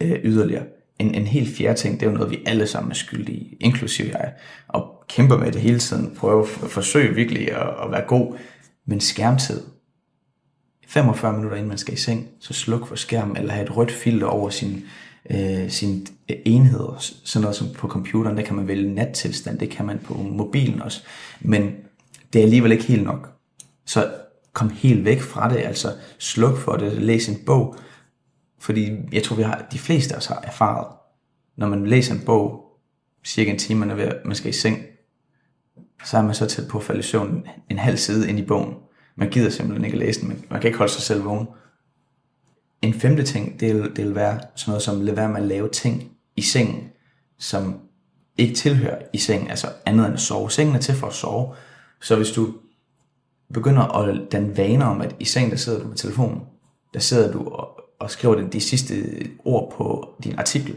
[0.00, 0.64] øh, yderligere.
[1.00, 4.08] En, en helt fjerde ting, det er jo noget, vi alle sammen er skyldige, inklusive
[4.18, 4.32] jeg,
[4.68, 8.36] og kæmper med det hele tiden, prøver at forsøge virkelig at, at være god,
[8.86, 9.60] men skærmtid.
[10.86, 13.90] 45 minutter inden man skal i seng, så sluk for skærmen, eller have et rødt
[13.90, 14.84] filter over sin,
[15.30, 19.70] øh, sin øh, enheder, sådan noget som på computeren, der kan man vælge nattilstand, det
[19.70, 21.02] kan man på mobilen også,
[21.40, 21.70] men
[22.32, 23.32] det er alligevel ikke helt nok.
[23.86, 24.10] Så
[24.52, 27.76] kom helt væk fra det, altså sluk for det, læs en bog,
[28.60, 30.86] fordi jeg tror, vi har, de fleste af os har erfaret,
[31.56, 32.64] når man læser en bog,
[33.24, 34.78] cirka en time, man, er ved, man skal i seng,
[36.04, 38.44] så er man så tæt på at falde i søvn en halv side ind i
[38.44, 38.74] bogen.
[39.16, 41.46] Man gider simpelthen ikke at læse den, men man kan ikke holde sig selv vågen.
[42.82, 45.46] En femte ting, det vil, det vil være sådan noget som, lad være med at
[45.46, 46.88] lave ting i sengen,
[47.38, 47.80] som
[48.38, 50.50] ikke tilhører i sengen, altså andet end at sove.
[50.50, 51.54] Sengen er til for at sove,
[52.00, 52.54] så hvis du
[53.54, 56.40] begynder at danne vaner om, at i sengen, der sidder du med telefonen,
[56.94, 58.94] der sidder du og, og skriver de, de sidste
[59.44, 60.76] ord på din artikel,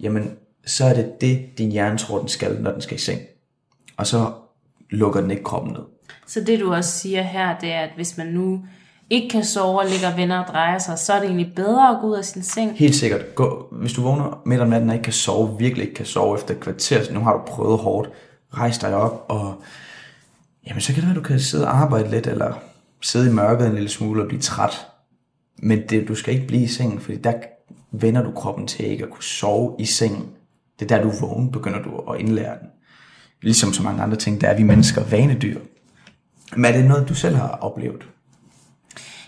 [0.00, 0.30] jamen
[0.66, 3.20] så er det det, din hjerne tror, den skal, når den skal i seng.
[3.96, 4.32] Og så
[4.90, 5.82] lukker den ikke kroppen ned.
[6.26, 8.64] Så det du også siger her, det er, at hvis man nu
[9.10, 11.96] ikke kan sove og ligger venner og drejer sig, så er det egentlig bedre at
[12.00, 12.78] gå ud af sin seng.
[12.78, 13.34] Helt sikkert.
[13.34, 16.38] Gå, hvis du vågner midt om natten og ikke kan sove, virkelig ikke kan sove
[16.38, 18.10] efter et kvarter, så nu har du prøvet hårdt,
[18.54, 19.62] rejs dig op, og
[20.66, 22.54] jamen, så kan det være, at du kan sidde og arbejde lidt, eller
[23.02, 24.86] sidde i mørket en lille smule og blive træt.
[25.62, 27.32] Men det, du skal ikke blive i sengen, fordi der
[27.90, 30.28] vender du kroppen til ikke at kunne sove i sengen.
[30.78, 32.68] Det er der, du vågen, begynder du at indlære den.
[33.42, 35.60] Ligesom så mange andre ting, der er vi mennesker vanedyr.
[36.56, 38.08] Men er det noget, du selv har oplevet?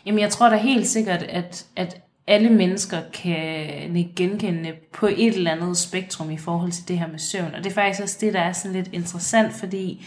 [0.07, 5.51] Jamen, jeg tror da helt sikkert, at, at alle mennesker kan genkende på et eller
[5.51, 7.55] andet spektrum i forhold til det her med søvn.
[7.55, 10.07] Og det er faktisk også det, der er sådan lidt interessant, fordi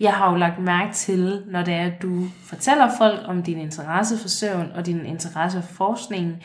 [0.00, 3.58] jeg har jo lagt mærke til, når det er, at du fortæller folk om din
[3.58, 6.36] interesse for søvn og din interesse for forskningen,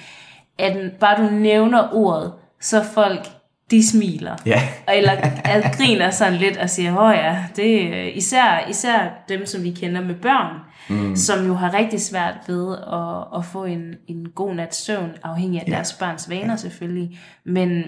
[0.57, 3.27] at bare du nævner ordet, så folk
[3.71, 4.35] de smiler.
[4.45, 4.61] Ja.
[4.93, 5.11] Eller
[5.43, 9.71] at griner sådan lidt og siger, åh ja, det er især, især dem, som vi
[9.71, 10.55] kender med børn,
[10.89, 11.15] mm.
[11.15, 15.61] som jo har rigtig svært ved at, at få en, en god nat søvn, afhængig
[15.61, 15.71] af ja.
[15.71, 17.19] deres børns vaner selvfølgelig.
[17.45, 17.83] Men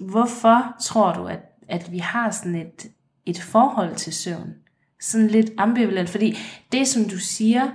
[0.00, 2.86] hvorfor tror du, at, at vi har sådan et,
[3.26, 4.54] et forhold til søvn?
[5.00, 6.38] Sådan lidt ambivalent, fordi
[6.72, 7.68] det, som du siger,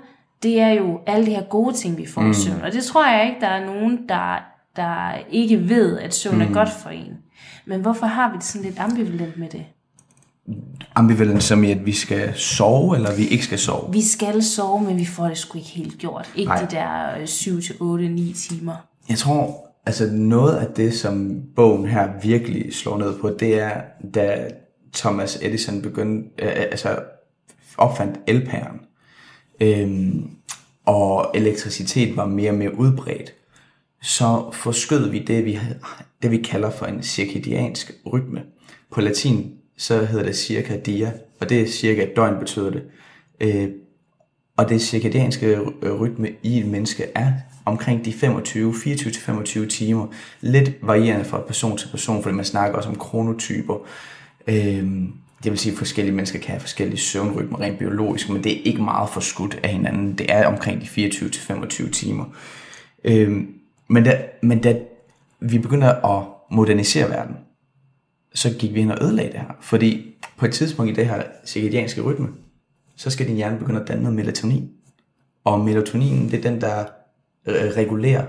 [0.43, 2.31] det er jo alle de her gode ting, vi får mm.
[2.31, 2.61] i søvn.
[2.61, 6.47] Og det tror jeg ikke, der er nogen, der der ikke ved, at søvn er
[6.47, 6.53] mm.
[6.53, 7.13] godt for en.
[7.65, 9.65] Men hvorfor har vi det sådan lidt ambivalent med det?
[10.95, 13.91] Ambivalent som i, at vi skal sove, eller vi ikke skal sove?
[13.93, 16.31] Vi skal sove, men vi får det sgu ikke helt gjort.
[16.35, 16.65] Ikke Nej.
[16.65, 18.73] de der 7 til 8, 9 timer.
[19.09, 23.81] Jeg tror, altså noget af det, som bogen her virkelig slår ned på, det er,
[24.15, 24.47] da
[24.93, 26.99] Thomas Edison begyndte, øh, altså
[27.77, 28.79] opfandt elpæren,
[29.61, 30.29] øhm,
[30.85, 33.33] og elektricitet var mere og mere udbredt,
[34.01, 35.59] så forskød vi det, vi,
[36.21, 38.43] det, vi kalder for en cirkadiansk rytme.
[38.91, 42.83] På latin så hedder det circadia, og det er cirka et døgn betyder det.
[43.39, 43.69] Øh,
[44.57, 47.31] og det cirkadianske øh, rytme i et menneske er
[47.65, 50.07] omkring de 25, 24-25 timer.
[50.41, 53.77] Lidt varierende fra person til person, fordi man snakker også om kronotyper.
[54.47, 55.03] Øh,
[55.43, 58.61] det vil sige, at forskellige mennesker kan have forskellige søvnrytmer rent biologisk, men det er
[58.63, 60.17] ikke meget forskudt af hinanden.
[60.17, 62.25] Det er omkring de 24-25 timer.
[63.03, 63.53] Øhm,
[63.87, 64.79] men da, men da
[65.39, 67.35] vi begynder at modernisere verden,
[68.33, 69.57] så gik vi ind og ødelagde det her.
[69.61, 72.27] Fordi på et tidspunkt i det her cirkadianske rytme,
[72.95, 74.69] så skal din hjerne begynde at danne noget melatonin.
[75.43, 76.85] Og melatoninen, det er den, der
[77.45, 78.25] øh, regulerer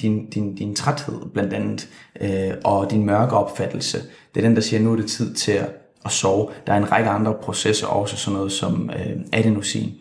[0.00, 1.88] din, din, din træthed blandt andet,
[2.20, 3.98] øh, og din mørke opfattelse.
[4.34, 5.70] Det er den, der siger, nu er det tid til at,
[6.06, 6.50] at sove.
[6.66, 9.92] Der er en række andre processer, også sådan noget som øh, adenosin.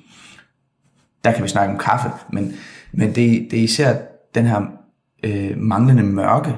[1.24, 2.56] Der kan vi snakke om kaffe, men,
[2.92, 3.98] men det, det er især
[4.36, 4.62] den her
[5.24, 6.56] øh, manglende mørke,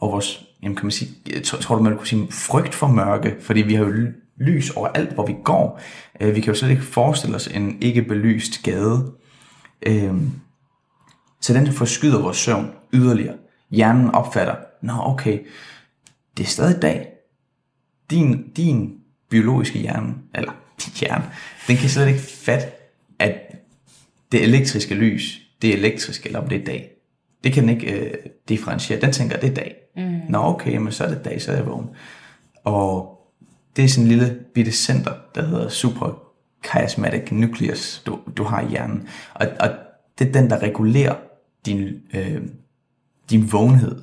[0.00, 3.36] og vores, jamen kan man sige, jeg tror, du, man kunne sige frygt for mørke,
[3.40, 3.92] fordi vi har jo
[4.36, 5.80] lys overalt, hvor vi går.
[6.20, 9.12] Øh, vi kan jo slet ikke forestille os en ikke belyst gade.
[9.86, 10.14] Øh,
[11.40, 13.36] så den forskyder vores søvn yderligere.
[13.70, 15.38] Hjernen opfatter, nå okay,
[16.36, 17.15] det er stadig dag.
[18.10, 18.94] Din, din
[19.28, 20.52] biologiske hjerne, eller
[20.84, 21.24] din hjerne,
[21.68, 22.66] den kan slet ikke fatte,
[23.18, 23.34] at
[24.32, 26.90] det elektriske lys, det er elektrisk, eller om det er dag.
[27.44, 28.14] Det kan den ikke øh,
[28.48, 29.00] differentiere.
[29.00, 29.74] Den tænker, det er dag.
[29.96, 30.20] Mm.
[30.28, 31.88] Nå okay, men så er det dag, så er jeg vågen.
[32.64, 33.18] Og
[33.76, 38.68] det er sådan en lille bitte center, der hedder suprachiasmatic nucleus, du, du har i
[38.68, 39.08] hjernen.
[39.34, 39.68] Og, og
[40.18, 41.14] det er den, der regulerer
[41.66, 42.42] din, øh,
[43.30, 44.02] din vågenhed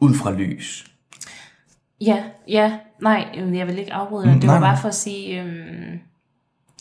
[0.00, 0.91] ud fra lys.
[2.06, 4.34] Ja, ja, nej, øhm, jeg vil ikke afbryde dig.
[4.34, 5.98] Mm, Det var nej, bare for at sige, øhm,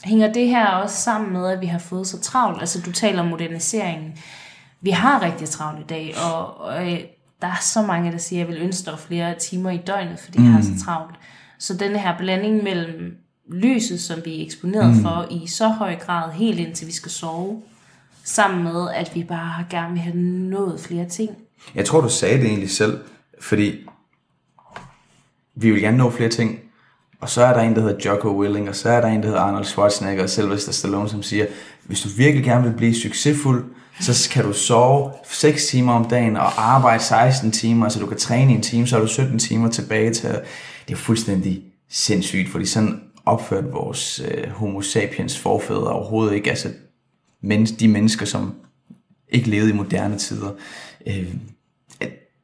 [0.03, 2.60] hænger det her også sammen med, at vi har fået så travlt?
[2.60, 4.17] Altså, du taler om moderniseringen.
[4.81, 6.99] Vi har rigtig travlt i dag, og, og øh,
[7.41, 10.19] der er så mange, der siger, at jeg vil ønske, var flere timer i døgnet,
[10.19, 10.45] fordi mm.
[10.45, 11.15] jeg har så travlt.
[11.60, 13.17] Så den her blanding mellem
[13.51, 15.01] lyset, som vi er eksponeret mm.
[15.01, 17.62] for i så høj grad, helt indtil vi skal sove,
[18.23, 21.29] sammen med, at vi bare gerne vil have nået flere ting.
[21.75, 22.99] Jeg tror, du sagde det egentlig selv,
[23.41, 23.71] fordi
[25.55, 26.59] vi vil gerne nå flere ting,
[27.21, 29.27] og så er der en, der hedder Jocko Willing, og så er der en, der
[29.27, 31.45] hedder Arnold Schwarzenegger og Sylvester Stallone, som siger,
[31.85, 33.65] hvis du virkelig gerne vil blive succesfuld,
[33.99, 38.17] så kan du sove 6 timer om dagen og arbejde 16 timer, så du kan
[38.17, 40.29] træne i en time, så har du 17 timer tilbage til.
[40.87, 46.49] Det er fuldstændig sindssygt, fordi sådan opførte vores øh, homo sapiens forfædre overhovedet ikke.
[46.49, 46.69] Altså
[47.41, 48.53] men, de mennesker, som
[49.29, 50.51] ikke levede i moderne tider,
[51.07, 51.33] øh,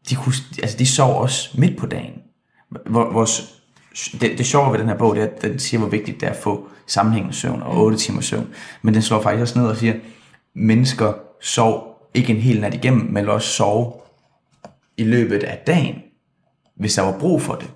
[0.10, 2.14] de, kunne, altså de sov også midt på dagen.
[2.86, 3.62] Vores,
[4.22, 6.28] det, det sjove ved den her bog, det er, at den siger, hvor vigtigt det
[6.28, 8.48] er at få sammenhængende søvn og 8 timer søvn.
[8.82, 10.00] Men den slår faktisk også ned og siger, at
[10.54, 13.94] mennesker sov ikke en hel nat igennem, men også sove
[14.98, 15.96] i løbet af dagen,
[16.76, 17.72] hvis der var brug for det.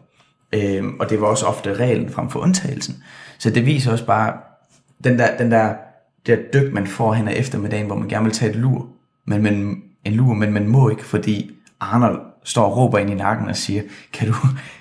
[0.54, 3.04] Øhm, og det var også ofte reglen frem for undtagelsen.
[3.38, 4.34] Så det viser også bare,
[5.04, 5.74] den der, den der,
[6.26, 8.88] det der dyk, man får hen ad eftermiddagen, hvor man gerne vil tage et lur,
[9.26, 13.14] men, men, en lur, men man må ikke, fordi Arnold står og råber ind i
[13.14, 13.82] nakken og siger,
[14.14, 14.36] kan du,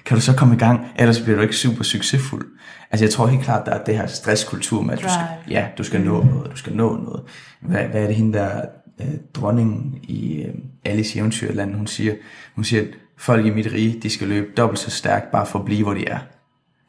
[0.05, 2.46] kan du så komme i gang, ellers bliver du ikke super succesfuld.
[2.90, 5.66] Altså jeg tror helt klart, der er det her stresskultur med, at du skal, ja,
[5.79, 7.23] du skal nå noget, du skal nå noget.
[7.61, 8.61] Hvad, hvad er det hende der,
[9.01, 12.14] øh, dronningen i øh, Alice i Eventyrland, hun siger,
[12.55, 15.59] hun siger, at folk i mit rige, de skal løbe dobbelt så stærkt, bare for
[15.59, 16.18] at blive, hvor de er.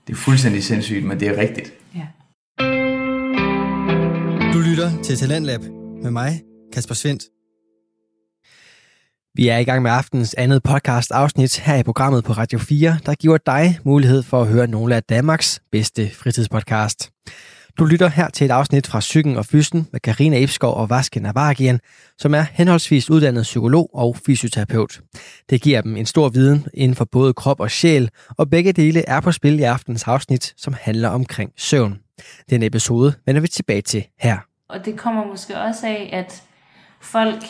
[0.08, 1.74] Det er fuldstændig sindssygt, men det er rigtigt.
[1.96, 2.08] Ja.
[4.54, 5.62] Du lytter til Talentlab
[6.04, 6.42] med mig,
[6.74, 7.24] Kasper Svendt.
[9.36, 12.98] Vi er i gang med aftens andet podcast afsnit her i programmet på Radio 4,
[13.06, 17.12] der giver dig mulighed for at høre nogle af Danmarks bedste fritidspodcast.
[17.80, 21.20] Du lytter her til et afsnit fra Psyken og Fysen med Karina Ebskov og Vaske
[21.20, 21.80] Navaragian,
[22.17, 25.02] som er henholdsvis uddannet psykolog og fysioterapeut.
[25.50, 29.10] Det giver dem en stor viden inden for både krop og sjæl, og begge dele
[29.10, 32.00] er på spil i aftens afsnit, som handler omkring søvn.
[32.50, 34.38] Den episode vender vi tilbage til her.
[34.70, 36.44] Og det kommer måske også af, at
[37.02, 37.44] folk,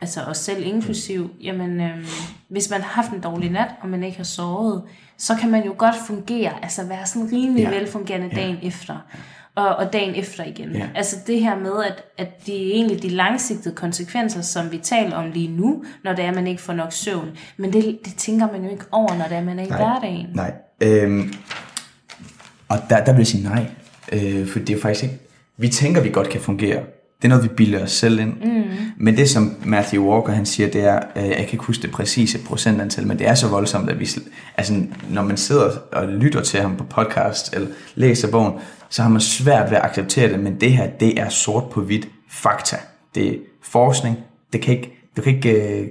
[0.00, 2.04] altså os selv inklusiv, jamen øhm,
[2.48, 4.82] hvis man har haft en dårlig nat, og man ikke har sovet,
[5.18, 7.70] så kan man jo godt fungere, altså være sådan rimelig Ja.
[7.70, 7.78] ja.
[7.78, 8.96] velfungerende dagen efter.
[9.56, 10.70] Og, og dagen efter igen.
[10.72, 10.88] Ja.
[10.94, 15.16] Altså det her med, at, at det er egentlig de langsigtede konsekvenser, som vi taler
[15.16, 17.28] om lige nu, når det er, at man ikke får nok søvn.
[17.56, 20.26] Men det, det tænker man jo ikke over, når det er, man er i hverdagen.
[20.34, 20.52] Nej.
[20.82, 21.34] Øhm,
[22.68, 23.66] og der, der vil jeg sige nej.
[24.12, 25.18] Øh, for det er faktisk ikke...
[25.56, 26.82] Vi tænker, vi godt kan fungere.
[27.24, 28.32] Det er noget, vi bilder os selv ind.
[28.32, 28.64] Mm.
[28.96, 31.90] Men det, som Matthew Walker han siger, det er, øh, jeg kan ikke huske det
[31.90, 34.08] præcise procentantal, men det er så voldsomt, at vi,
[34.56, 38.52] altså, når man sidder og lytter til ham på podcast, eller læser bogen,
[38.88, 41.82] så har man svært ved at acceptere det, men det her, det er sort på
[41.82, 42.76] hvidt fakta.
[43.14, 44.16] Det er forskning.
[44.52, 45.88] Det kan ikke, du kan ikke, øh,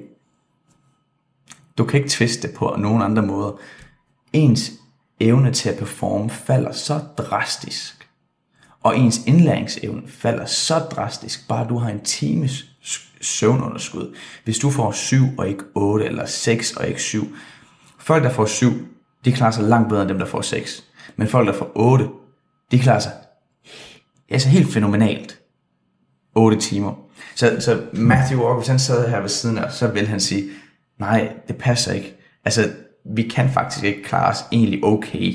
[1.78, 3.52] du kan ikke tviste det på nogen andre måder.
[4.34, 4.72] Ens
[5.20, 8.03] evne til at performe falder så drastisk,
[8.84, 12.66] og ens indlæringsevne falder så drastisk, bare du har en times
[13.22, 14.16] søvnunderskud.
[14.44, 17.36] Hvis du får 7 og ikke 8, eller 6 og ikke 7.
[18.00, 18.72] Folk, der får 7,
[19.26, 20.84] de klarer sig langt bedre end dem, der får 6.
[21.16, 22.08] Men folk, der får 8,
[22.72, 23.12] de klarer sig
[24.34, 25.40] altså helt fænomenalt.
[26.36, 26.94] 8 timer.
[27.36, 30.50] Så, så Matthew Walker, hvis han sad her ved siden af så vil han sige,
[31.00, 32.16] nej, det passer ikke.
[32.46, 32.70] Altså,
[33.16, 35.34] vi kan faktisk ikke klare os egentlig okay.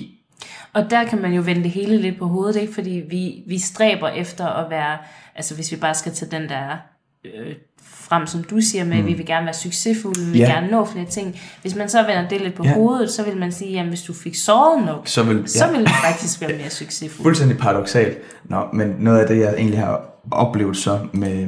[0.79, 2.75] Og der kan man jo vende det hele lidt på hovedet, ikke?
[2.75, 4.99] fordi vi, vi stræber efter at være,
[5.37, 6.77] altså hvis vi bare skal tage den der
[7.25, 9.07] øh, frem, som du siger med, mm.
[9.07, 10.47] vi vil gerne være succesfulde, vi vil Ja.
[10.47, 11.41] gerne nå flere ting.
[11.63, 12.75] Hvis man så vender det lidt på Ja.
[12.75, 15.81] hovedet, så vil man sige, jamen hvis du fik sovet nok, Så vil, så vil
[15.87, 17.23] du faktisk være mere succesfuld.
[17.25, 18.19] Fuldstændig paradoxalt.
[18.45, 21.47] Nå, men noget af det, jeg egentlig har oplevet så med,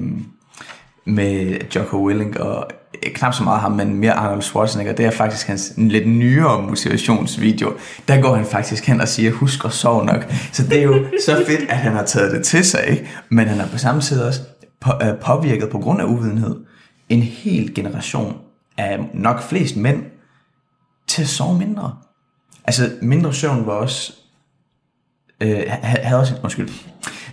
[1.04, 2.66] med Jocko Willing, og
[3.14, 6.62] knap så meget ham, men mere Arnold Schwarzenegger, det er faktisk hans en lidt nyere
[6.62, 7.72] motivationsvideo.
[8.08, 10.32] Der går han faktisk hen og siger, husk at sove nok.
[10.52, 13.08] Så det er jo så fedt, at han har taget det til sig, ikke?
[13.28, 14.40] men han har på samme tid også
[14.80, 16.56] på, øh, påvirket på grund af uvidenhed
[17.08, 18.36] en hel generation
[18.78, 20.02] af nok flest mænd
[21.08, 21.96] til at sove mindre.
[22.64, 24.12] Altså mindre søvn var også
[25.40, 26.68] øh, havde også en, undskyld,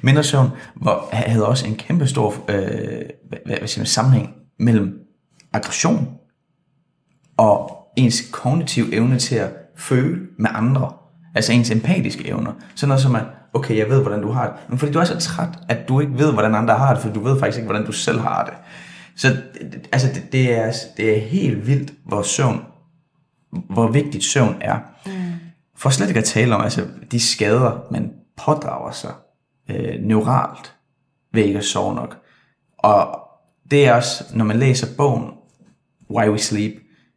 [0.02, 5.07] mindre søvn, var, havde også en kæmpe stor øh, hvad, hvad siger man, sammenhæng mellem
[5.58, 6.18] aggression
[7.38, 10.94] og ens kognitive evne til at føle med andre.
[11.36, 12.54] Altså ens empatiske evner.
[12.76, 14.56] Sådan noget som at, okay, jeg ved, hvordan du har det.
[14.70, 17.10] Men fordi du er så træt, at du ikke ved, hvordan andre har det, for
[17.10, 18.54] du ved faktisk ikke, hvordan du selv har det.
[19.16, 19.38] Så
[19.92, 22.62] altså, det, det, er, det er helt vildt, hvor søvn,
[23.70, 24.80] hvor vigtigt søvn er.
[25.06, 25.12] Mm.
[25.76, 29.14] For slet ikke at tale om altså, de skader, man pådrager sig
[29.70, 30.76] øh, neuralt
[31.34, 32.18] ved ikke at sove nok.
[32.78, 33.20] Og
[33.72, 35.32] det er også, når man læser bogen
[36.10, 36.74] Why We Sleep,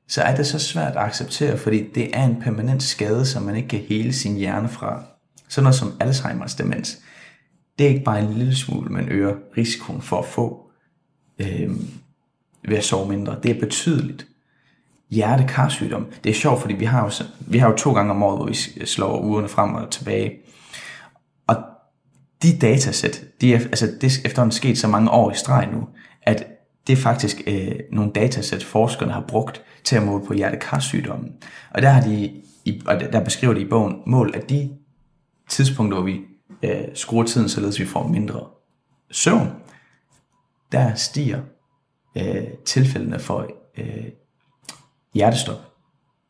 [0.09, 3.57] så er det så svært at acceptere, fordi det er en permanent skade, som man
[3.57, 5.03] ikke kan hele sin hjerne fra.
[5.49, 6.99] Sådan noget som Alzheimer's demens.
[7.78, 10.70] Det er ikke bare en lille smule, man øger risikoen for at få
[11.38, 11.70] øh,
[12.68, 13.36] ved at sove mindre.
[13.43, 14.26] Det er betydeligt.
[15.11, 16.07] Hjertekarsygdom.
[16.24, 18.47] Det er sjovt, fordi vi har, jo, vi har jo to gange om året, hvor
[18.47, 20.32] vi slår ugerne frem og tilbage.
[21.47, 21.57] Og
[22.43, 25.88] de datasæt, de er, altså det er efterhånden sket så mange år i streg nu,
[26.22, 26.47] at
[26.91, 31.32] det er faktisk øh, nogle datasæt, forskerne har brugt til at måle på hjertekarsygdommen.
[31.70, 34.70] Og der, har de, i, og der beskriver de i bogen mål, at de
[35.49, 36.20] tidspunkter, hvor vi
[36.62, 38.47] øh, skruer tiden, således vi får mindre
[39.11, 39.49] søvn,
[40.72, 41.41] der stiger
[42.16, 43.47] øh, tilfældene for
[43.78, 44.05] øh,
[45.14, 45.61] hjertestop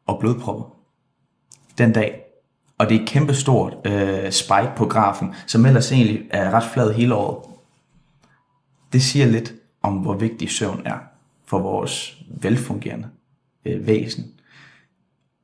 [0.06, 0.76] og blodpropper
[1.78, 2.20] den dag.
[2.78, 6.70] Og det er et kæmpe stort øh, spike på grafen, som ellers egentlig er ret
[6.72, 7.44] flad hele året.
[8.92, 10.99] Det siger lidt om, hvor vigtig søvn er
[11.47, 13.09] for vores velfungerende
[13.64, 14.33] øh, væsen.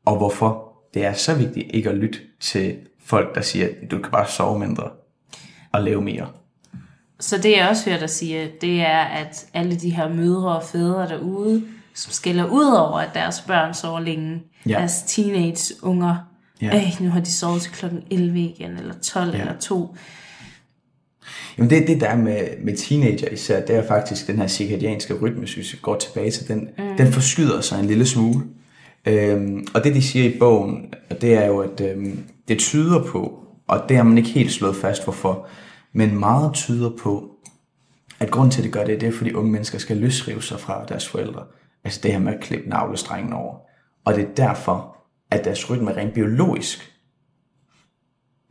[0.04, 3.98] Og hvorfor det er så vigtigt ikke at lytte til folk, der siger, at du
[3.98, 4.90] kan bare sove mindre
[5.72, 6.28] og leve mere.
[7.20, 10.62] Så det jeg også hørt dig sige, det er, at alle de her mødre og
[10.62, 11.62] fædre derude,
[11.94, 14.78] som skiller ud over, at deres børn sover længe, ja.
[14.78, 16.16] deres teenage-unger,
[16.62, 16.76] ja.
[16.76, 19.40] øh, nu har de sovet til klokken 11 igen, eller 12 ja.
[19.40, 19.96] eller 2.
[21.58, 25.14] Jamen det, det der er med, med teenager især, det er faktisk den her cirkadianske
[25.14, 26.96] rytme, hvis vi går tilbage til den, mm.
[26.98, 28.44] den forskyder sig en lille smule.
[29.06, 33.38] Øhm, og det de siger i bogen, det er jo, at øhm, det tyder på,
[33.68, 35.46] og det har man ikke helt slået fast hvorfor,
[35.92, 37.30] men meget tyder på,
[38.20, 40.60] at grund til, at det gør det, det er, fordi unge mennesker skal løsrive sig
[40.60, 41.44] fra deres forældre.
[41.84, 43.56] Altså det her med at klippe navlestrengen over.
[44.04, 44.96] Og det er derfor,
[45.30, 46.92] at deres rytme rent biologisk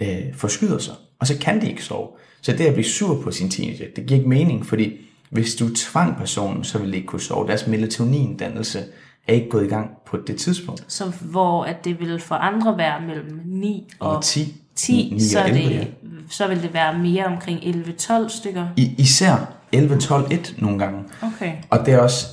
[0.02, 0.94] øh, forskyder sig.
[1.20, 2.08] Og så kan de ikke sove.
[2.46, 4.92] Så det at blive sur på sin teenager, det giver ikke mening, fordi
[5.30, 7.48] hvis du tvang personen, så ville de ikke kunne sove.
[7.48, 8.84] Deres melatonindannelse
[9.28, 10.86] er ikke gået i gang på det tidspunkt.
[10.88, 15.20] Så hvor at det vil for andre være mellem 9 og, og 10, 10 9
[15.20, 15.86] så, 11, det, ja.
[16.30, 18.68] så vil det være mere omkring 11-12 stykker?
[18.78, 21.04] I, især 11-12-1 nogle gange.
[21.22, 21.54] Okay.
[21.70, 22.28] Og det er også,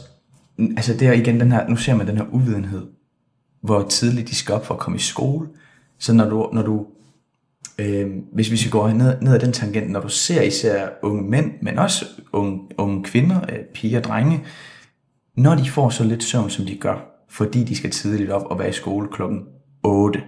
[0.59, 2.87] altså det er igen den her, nu ser man den her uvidenhed,
[3.63, 5.49] hvor tidligt de skal op for at komme i skole.
[5.99, 6.87] Så når du, når du
[7.79, 11.31] øh, hvis vi skal gå ned, ned ad den tangent, når du ser især unge
[11.31, 14.45] mænd, men også unge, unge kvinder, øh, piger og drenge,
[15.37, 18.59] når de får så lidt søvn, som de gør, fordi de skal tidligt op og
[18.59, 19.41] være i skole klokken
[19.83, 20.23] 8,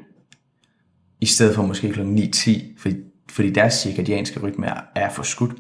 [1.20, 2.97] i stedet for måske klokken 9-10, fordi,
[3.30, 5.53] fordi deres cirkadianske rytme er, er forskudt,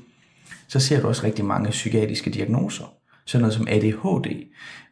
[0.68, 2.84] så ser du også rigtig mange psykiatriske diagnoser.
[3.26, 4.26] Sådan noget som ADHD,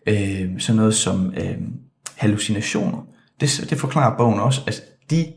[0.07, 1.59] øh, sådan noget som øh,
[2.17, 3.07] hallucinationer.
[3.41, 5.33] Det, det forklarer bogen også, at de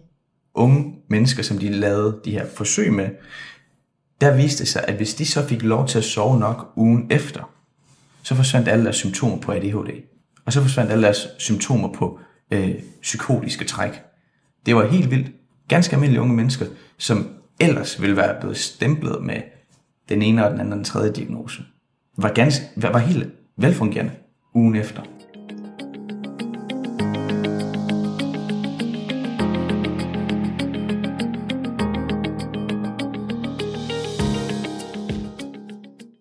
[0.55, 3.09] unge mennesker, som de lavede de her forsøg med,
[4.21, 7.07] der viste det sig, at hvis de så fik lov til at sove nok ugen
[7.11, 7.51] efter,
[8.23, 10.01] så forsvandt alle deres symptomer på ADHD.
[10.45, 12.19] Og så forsvandt alle deres symptomer på
[12.51, 14.01] øh, psykotiske træk.
[14.65, 15.31] Det var helt vildt.
[15.67, 16.65] Ganske almindelige unge mennesker,
[16.97, 17.27] som
[17.59, 19.41] ellers ville være blevet stemplet med
[20.09, 21.63] den ene og den anden og den tredje diagnose,
[22.17, 23.27] var, ganske, var helt
[23.57, 24.11] velfungerende
[24.53, 25.01] ugen efter.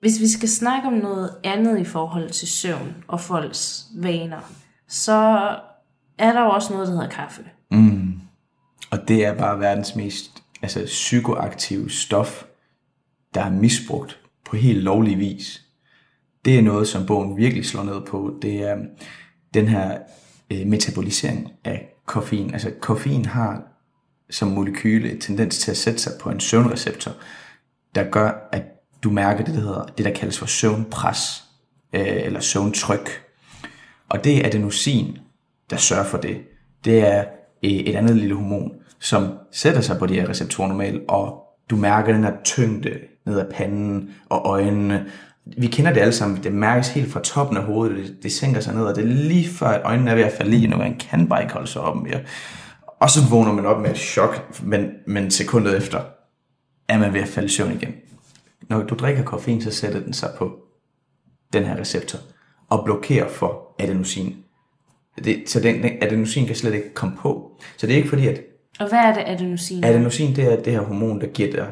[0.05, 4.53] Hvis vi skal snakke om noget andet i forhold til søvn og folks vaner,
[4.89, 5.13] så
[6.19, 7.43] er der jo også noget, der hedder kaffe.
[7.71, 8.21] Mm.
[8.91, 12.45] Og det er bare verdens mest altså, psykoaktive stof,
[13.35, 15.65] der er misbrugt på helt lovlig vis.
[16.45, 18.39] Det er noget, som bogen virkelig slår ned på.
[18.43, 18.77] Det er
[19.55, 19.99] den her
[20.51, 22.53] øh, metabolisering af koffein.
[22.53, 23.63] Altså koffein har
[24.31, 27.13] som molekyle tendens til at sætte sig på en søvnreceptor,
[27.95, 28.74] der gør, at
[29.05, 31.45] du mærker det, der hedder det, der kaldes for søvnpres,
[31.95, 33.23] øh, eller søvntryk.
[34.09, 35.19] Og det er adenosin,
[35.71, 36.37] der sørger for det.
[36.85, 37.25] Det er
[37.65, 41.77] øh, et andet lille hormon, som sætter sig på de her receptorer normalt, og du
[41.77, 45.07] mærker den her tyngde ned ad panden og øjnene.
[45.59, 46.43] Vi kender det alle sammen.
[46.43, 47.97] Det mærkes helt fra toppen af hovedet.
[47.97, 50.33] Det, det sænker sig ned, og det er lige før, at øjnene er ved at
[50.33, 52.21] falde i, når man kan bare ikke holde sig op mere.
[53.01, 56.01] Og så vågner man op med et chok, men, men sekundet efter
[56.89, 57.95] er man ved at falde i søvn igen
[58.69, 60.59] når du drikker koffein, så sætter den sig på
[61.53, 62.19] den her receptor.
[62.69, 64.37] og blokerer for adenosin.
[65.25, 67.61] Det, så den, den adenosin kan slet ikke komme på.
[67.77, 68.41] Så det er ikke fordi, at
[68.81, 69.85] Og hvad er det, adenosin?
[69.85, 71.71] adenosin det er det her hormon, der giver dig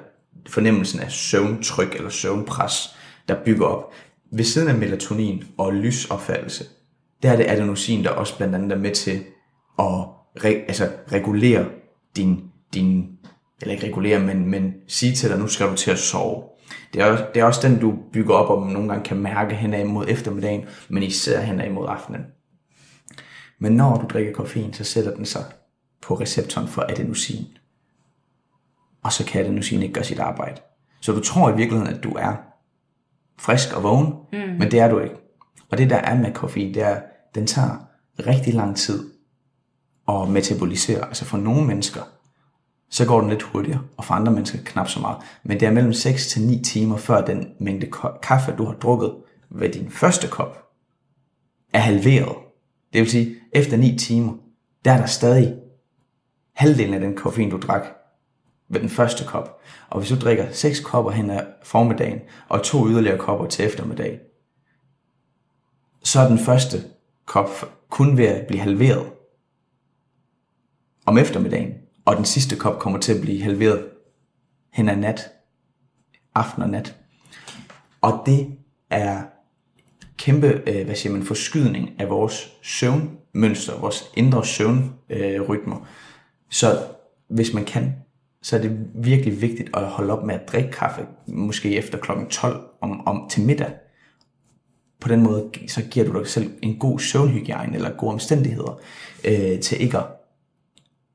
[0.48, 2.96] fornemmelsen af søvntryk eller søvnpres,
[3.28, 3.92] der bygger op.
[4.30, 6.64] Ved siden af melatonin og lysopfattelse,
[7.22, 9.24] der er det adenosin, der også blandt andet er med til
[9.78, 9.84] at
[10.44, 11.66] re, altså, regulere
[12.16, 12.40] din,
[12.74, 13.08] din,
[13.60, 16.42] eller ikke regulere, men, men sige til dig, nu skal du til at sove.
[16.92, 19.16] Det er, også, det er også den, du bygger op, og man nogle gange kan
[19.16, 22.26] mærke hen ad mod eftermiddagen, men især hen ad mod aftenen.
[23.58, 25.44] Men når du drikker koffein, så sætter den sig
[26.02, 27.46] på receptoren for adenosin.
[29.02, 30.60] Og så kan adenosin ikke gøre sit arbejde.
[31.00, 32.34] Så du tror i virkeligheden, at du er
[33.38, 34.38] frisk og vågen, mm.
[34.38, 35.14] men det er du ikke.
[35.70, 37.00] Og det der er med koffein, det er,
[37.34, 37.86] den tager
[38.26, 39.10] rigtig lang tid
[40.08, 41.06] at metabolisere.
[41.06, 42.02] Altså for nogle mennesker,
[42.92, 45.16] så går den lidt hurtigere, og for andre mennesker knap så meget.
[45.42, 47.90] Men det er mellem 6 til 9 timer før den mængde
[48.22, 49.14] kaffe, du har drukket
[49.50, 50.68] ved din første kop,
[51.72, 52.36] er halveret.
[52.92, 54.32] Det vil sige, efter 9 timer,
[54.84, 55.54] der er der stadig
[56.52, 57.82] halvdelen af den koffein, du drak
[58.68, 59.60] ved den første kop.
[59.90, 64.20] Og hvis du drikker 6 kopper hen ad formiddagen, og to yderligere kopper til eftermiddag,
[66.02, 66.78] så er den første
[67.26, 67.48] kop
[67.90, 69.12] kun ved at blive halveret
[71.06, 73.84] om eftermiddagen, og den sidste kop kommer til at blive halveret
[74.72, 75.30] hen ad nat,
[76.34, 76.96] aften og nat.
[78.00, 78.56] Og det
[78.90, 79.22] er
[80.16, 85.76] kæmpe, øh, hvad siger man, forskydning af vores søvnmønster, vores indre søvnrytmer.
[85.80, 85.86] Øh,
[86.50, 86.78] så
[87.28, 87.94] hvis man kan,
[88.42, 92.26] så er det virkelig vigtigt at holde op med at drikke kaffe, måske efter klokken
[92.26, 93.72] 12 om, om til middag.
[95.00, 98.80] På den måde, så giver du dig selv en god søvnhygiejne eller gode omstændigheder
[99.24, 100.04] øh, til ikke at,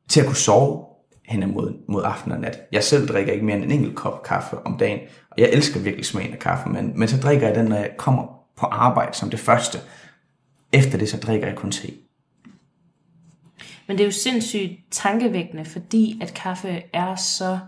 [0.10, 0.86] til at kunne sove
[1.28, 2.60] hen mod, mod aften og nat.
[2.72, 5.00] Jeg selv drikker ikke mere end en enkelt kop kaffe om dagen,
[5.32, 7.92] og jeg elsker virkelig smagen af kaffe, men, men så drikker jeg den, når jeg
[7.98, 8.24] kommer
[8.58, 9.78] på arbejde som det første.
[10.74, 11.88] Efter det, så drikker jeg kun te.
[13.88, 17.60] Men det er jo sindssygt tankevækkende, fordi at kaffe er så,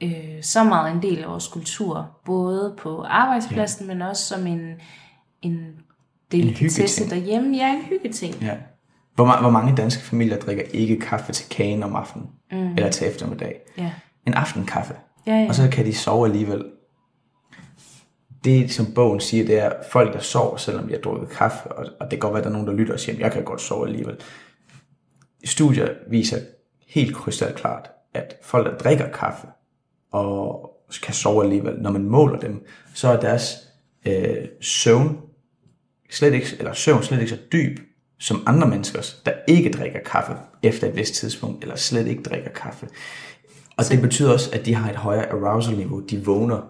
[0.00, 2.20] øh, så meget en del af vores kultur.
[2.24, 3.94] Både på arbejdspladsen, ja.
[3.94, 4.72] men også som en,
[5.42, 5.76] en
[6.32, 7.10] delikatesse hyggeting.
[7.10, 7.56] derhjemme.
[7.56, 8.34] Ja, en hyggeting.
[8.42, 8.56] Ja.
[9.14, 12.26] Hvor, ma- hvor mange danske familier drikker ikke kaffe til kagen om aftenen?
[12.52, 12.74] Mm.
[12.74, 13.60] Eller til eftermiddag?
[13.78, 13.92] Ja.
[14.26, 14.94] En aftenkaffe.
[15.26, 15.48] Ja, ja.
[15.48, 16.64] Og så kan de sove alligevel.
[18.44, 21.72] Det, som bogen siger, det er folk, der sover, selvom de har drukket kaffe.
[21.72, 23.32] Og, og det kan godt være, at der er nogen, der lytter og siger, jeg
[23.32, 24.16] kan godt sove alligevel.
[25.44, 26.38] Studier viser
[26.88, 29.46] helt krystalklart, at folk, der drikker kaffe
[30.12, 30.70] og
[31.02, 33.56] kan sove alligevel, når man måler dem, så er deres
[34.06, 35.20] øh, søvn
[36.10, 37.78] slet ikke, eller søvn slet ikke så dyb
[38.18, 42.50] som andre menneskers, der ikke drikker kaffe efter et vist tidspunkt, eller slet ikke drikker
[42.50, 42.88] kaffe.
[43.76, 46.00] Og det betyder også, at de har et højere arousal-niveau.
[46.00, 46.60] De vågner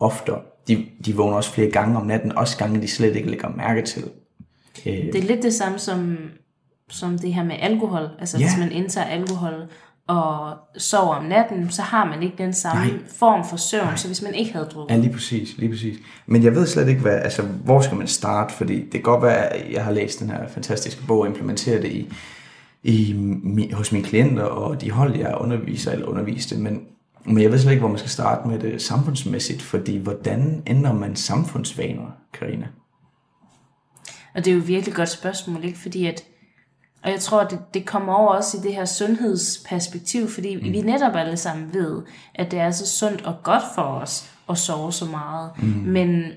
[0.00, 0.40] oftere.
[0.68, 3.82] De, de vågner også flere gange om natten, også gange, de slet ikke lægger mærke
[3.82, 4.04] til.
[4.86, 6.16] Øh, Det er lidt det samme som,
[6.90, 8.08] som det her med alkohol.
[8.18, 8.44] Altså Ja.
[8.44, 9.52] hvis man indtager alkohol
[10.06, 12.98] og sover om natten, så har man ikke den samme Nej.
[13.18, 14.94] form for søvn, så hvis man ikke havde drukket.
[14.94, 15.98] Ja, lige præcis, lige præcis.
[16.26, 19.22] Men jeg ved slet ikke, hvad, altså, hvor skal man starte, fordi det kan godt
[19.22, 22.12] være, at jeg har læst den her fantastiske bog og implementeret det i,
[22.82, 23.12] i,
[23.44, 26.80] mi- hos mine klienter og de hold, jeg underviser eller underviste, men,
[27.24, 30.92] men jeg ved slet ikke, hvor man skal starte med det samfundsmæssigt, fordi hvordan ændrer
[30.92, 32.66] man samfundsvaner, Karina?
[34.34, 35.78] Og det er jo et virkelig godt spørgsmål, ikke?
[35.78, 36.22] Fordi at,
[37.02, 40.72] og jeg tror, det, det kommer over også i det her sundhedsperspektiv, fordi mm.
[40.72, 42.02] vi netop alle sammen ved,
[42.34, 45.50] at det er så sundt og godt for os at sove så meget.
[45.58, 45.68] Mm.
[45.68, 46.32] Men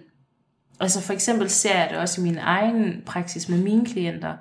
[0.80, 4.34] altså for eksempel ser jeg det også i min egen praksis med mine klienter,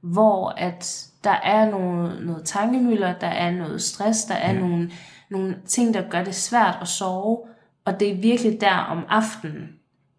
[0.00, 4.90] hvor at der er noget, noget tankemøller, der er noget stress, der er nogle,
[5.30, 7.38] nogle ting, der gør det svært at sove,
[7.84, 9.68] og det er virkelig der om aftenen,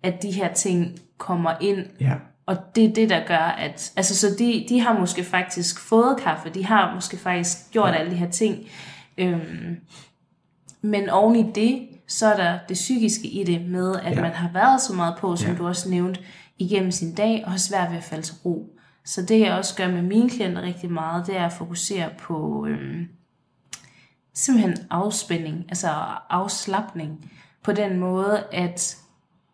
[0.04, 2.14] at de her ting kommer ind, Ja.
[2.48, 3.92] Og det er det, der gør, at...
[3.96, 8.12] Altså, så de, de har måske faktisk fået kaffe, de har måske faktisk gjort alle
[8.12, 8.66] de her ting.
[9.18, 9.78] Øhm,
[10.82, 14.22] men oven i det, så er der det psykiske i det med, at Ja.
[14.22, 15.58] man har været så meget på, som ja.
[15.58, 16.20] du også nævnte,
[16.58, 18.70] igennem sin dag, og har svært ved at falde til ro.
[19.06, 22.66] Så det, jeg også gør med mine klienter rigtig meget, det er at fokusere på
[22.70, 23.08] øhm,
[24.34, 25.88] simpelthen afspænding, altså
[26.30, 27.32] afslappning,
[27.64, 28.98] på den måde, at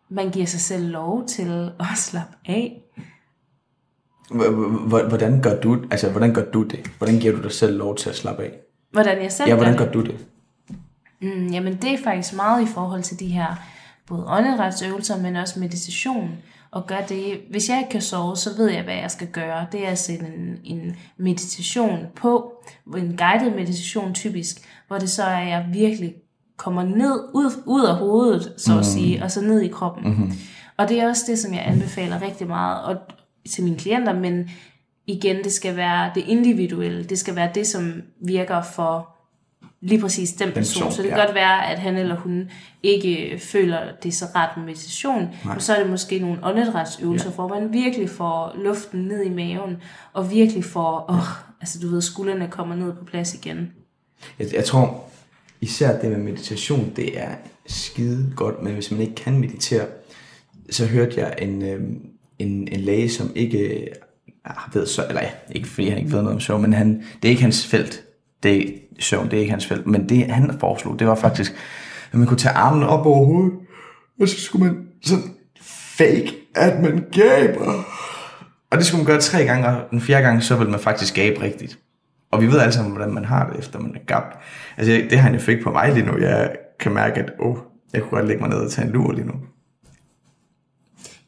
[0.08, 2.83] man giver sig selv lov til at slappe af.
[5.08, 6.80] Hvordan gør du, altså, hvordan gør du det?
[6.98, 8.52] Hvordan giver du dig selv lov til at slappe af?
[8.92, 9.86] Hvordan jeg selv Ja, gør hvordan det.
[9.86, 10.26] gør du det?
[11.22, 13.46] Mm, jamen det er faktisk meget i forhold til de her
[14.06, 16.30] både åndedrætsøvelser, men også meditation.
[16.70, 19.66] Og gør det, hvis jeg ikke kan sove, så ved jeg, hvad jeg skal gøre.
[19.72, 22.52] Det er at sætte en, en meditation på,
[22.96, 24.56] en guided meditation typisk,
[24.88, 26.14] hvor det så er, at jeg virkelig
[26.56, 30.08] kommer ned, ud, ud af hovedet, så at sige, og så ned i kroppen.
[30.08, 30.32] Mm-hmm.
[30.76, 32.96] Og det er også det, som jeg anbefaler rigtig meget og
[33.50, 34.50] til mine klienter, men
[35.06, 37.04] igen, det skal være det individuelle.
[37.04, 39.14] Det skal være det, som virker for
[39.80, 40.82] lige præcis den person.
[40.82, 41.24] person, så det kan ja.
[41.24, 42.50] godt være, at han eller hun
[42.82, 47.28] ikke føler, det er så ret med meditation, men så er det måske nogle åndedrætsøvelser,
[47.28, 47.34] ja.
[47.34, 49.76] hvor man virkelig får luften ned i maven,
[50.12, 53.72] og virkelig får, åh, altså du ved, skuldrene kommer ned på plads igen.
[54.38, 55.04] Jeg, jeg tror,
[55.60, 57.34] især det med meditation, det er
[57.66, 59.86] skide godt, men hvis man ikke kan meditere,
[60.70, 61.80] så hørte jeg en, øh,
[62.38, 63.86] en, en læge, som ikke øh,
[64.44, 67.02] har ved så, eller ja, ikke fordi han ikke ved noget om søvn, men han,
[67.22, 68.04] det er ikke hans felt.
[68.42, 69.86] Det er søvn, det er ikke hans felt.
[69.86, 71.52] Men det han foreslog, det var faktisk,
[72.12, 73.52] at man kunne tage armen op over hovedet,
[74.20, 75.24] og så skulle man sådan
[75.96, 77.84] fake, at man gaber.
[78.70, 81.14] Og det skulle man gøre tre gange, og den fjerde gang, så vil man faktisk
[81.14, 81.78] gabe rigtigt.
[82.30, 84.38] Og vi ved alle sammen, hvordan man har det, efter man er gabt.
[84.76, 86.18] Altså, det har han effekt på mig lige nu.
[86.18, 87.56] Jeg kan mærke, at oh,
[87.92, 89.34] jeg kunne godt lægge mig ned og tage en lur lige nu.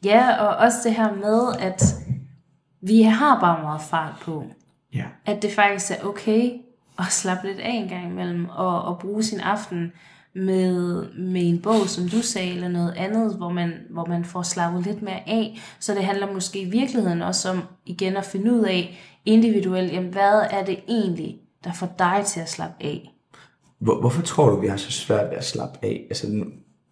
[0.03, 1.83] Ja, og også det her med, at
[2.81, 4.43] vi har bare meget fart på.
[4.93, 5.05] Ja.
[5.25, 6.51] At det faktisk er okay
[6.99, 9.91] at slappe lidt af en gang imellem, og, og bruge sin aften
[10.33, 14.41] med, med en bog, som du sagde, eller noget andet, hvor man, hvor man får
[14.41, 15.59] slappet lidt mere af.
[15.79, 20.11] Så det handler måske i virkeligheden også om igen at finde ud af individuelt, jamen,
[20.11, 23.13] hvad er det egentlig, der får dig til at slappe af?
[23.79, 26.05] Hvor, hvorfor tror du, vi har så svært ved at slappe af?
[26.09, 26.45] Altså, nu,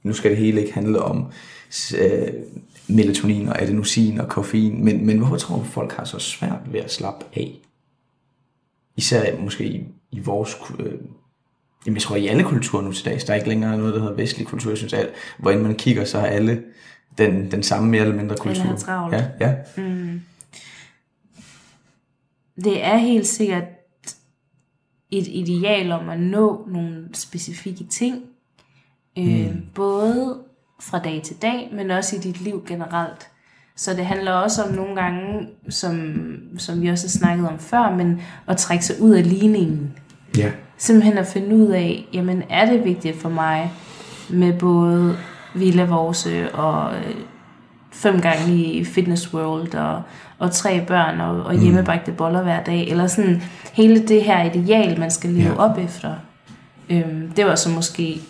[0.04, 1.32] nu skal det hele ikke handle om
[2.00, 2.28] øh,
[2.88, 6.80] melatonin og adenosin og koffein, men, men hvorfor tror du, folk har så svært ved
[6.80, 7.56] at slappe af?
[8.96, 10.56] Især måske i, i vores...
[10.80, 10.94] Øh,
[11.86, 14.00] jamen, jeg tror i alle kulturer nu til dags, der er ikke længere noget, der
[14.00, 14.72] hedder vestlig kultur.
[14.72, 16.64] Jeg synes, at hvor end man kigger, så har alle
[17.18, 18.64] den, den samme mere eller mindre kultur.
[18.64, 19.16] har travlt.
[19.16, 19.56] Ja, ja.
[22.56, 23.64] det er helt sikkert
[25.12, 28.24] et ideal om at nå nogle specifikke ting,
[29.18, 30.44] øh, både
[30.80, 33.28] fra dag til dag, men også i dit liv generelt.
[33.76, 36.14] Så det handler også om nogle gange, som,
[36.58, 39.94] som vi også har snakket om før, men at trække sig ud af ligningen.
[40.38, 40.52] ja.
[40.78, 43.72] Simpelthen at finde ud af, jamen er det vigtigt for mig
[44.30, 45.18] med både
[45.54, 47.16] Villa Vorse og øh,
[47.92, 50.02] fem gange i Fitness World og,
[50.40, 53.42] og tre børn og, og hjemmebagte boller hver dag, eller sådan
[53.74, 55.58] hele det her ideal, man skal leve Ja.
[55.58, 56.14] op efter.
[56.90, 58.22] Øhm, det var så måske,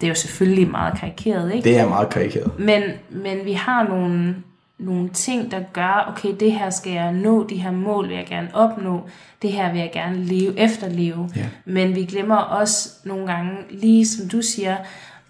[0.00, 1.68] det er jo selvfølgelig meget karikeret, ikke?
[1.68, 2.58] Det er meget karikeret.
[2.58, 4.36] Men, men vi har nogle,
[4.78, 8.26] nogle ting, der gør, okay, det her skal jeg nå, de her mål vil jeg
[8.26, 9.08] gerne opnå,
[9.42, 11.30] det her vil jeg gerne leve, efterleve.
[11.36, 11.46] Ja.
[11.64, 14.76] Men vi glemmer også nogle gange, lige som du siger,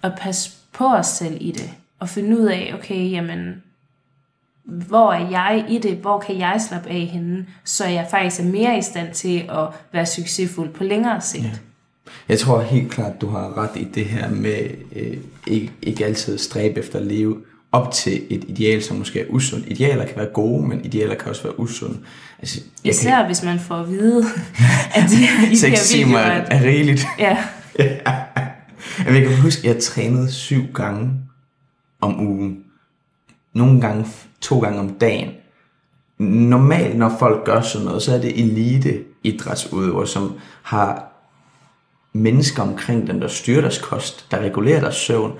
[0.03, 1.71] at passe på os selv i det.
[1.99, 3.63] Og finde ud af, okay, jamen,
[4.65, 5.97] hvor er jeg i det?
[5.97, 7.47] Hvor kan jeg slappe af henne?
[7.65, 11.45] Så jeg faktisk er mere i stand til at være succesfuld på længere sigt.
[11.45, 11.51] Ja.
[12.29, 16.39] Jeg tror helt klart, du har ret i det her med øh, ikke, ikke altid
[16.39, 17.37] stræbe efter at leve
[17.73, 19.65] op til et ideal, som måske er usundt.
[19.69, 21.99] Idealer kan være gode, men idealer kan også være usunde.
[22.39, 24.25] Altså, jeg Især hvis man får at vide,
[24.97, 27.07] at de, i de Seks her timer er, at- er rigeligt.
[27.19, 27.39] Ja,
[29.05, 31.11] Jamen, jeg kan huske, at jeg trænede syv gange
[32.01, 32.59] om ugen.
[33.53, 34.07] Nogle gange
[34.41, 35.29] to gange om dagen.
[36.19, 40.33] Normalt, når folk gør sådan noget, så er det elite idrætsudøvere, som
[40.63, 41.13] har
[42.19, 45.33] mennesker omkring dem, der styrer deres kost, der regulerer deres søvn,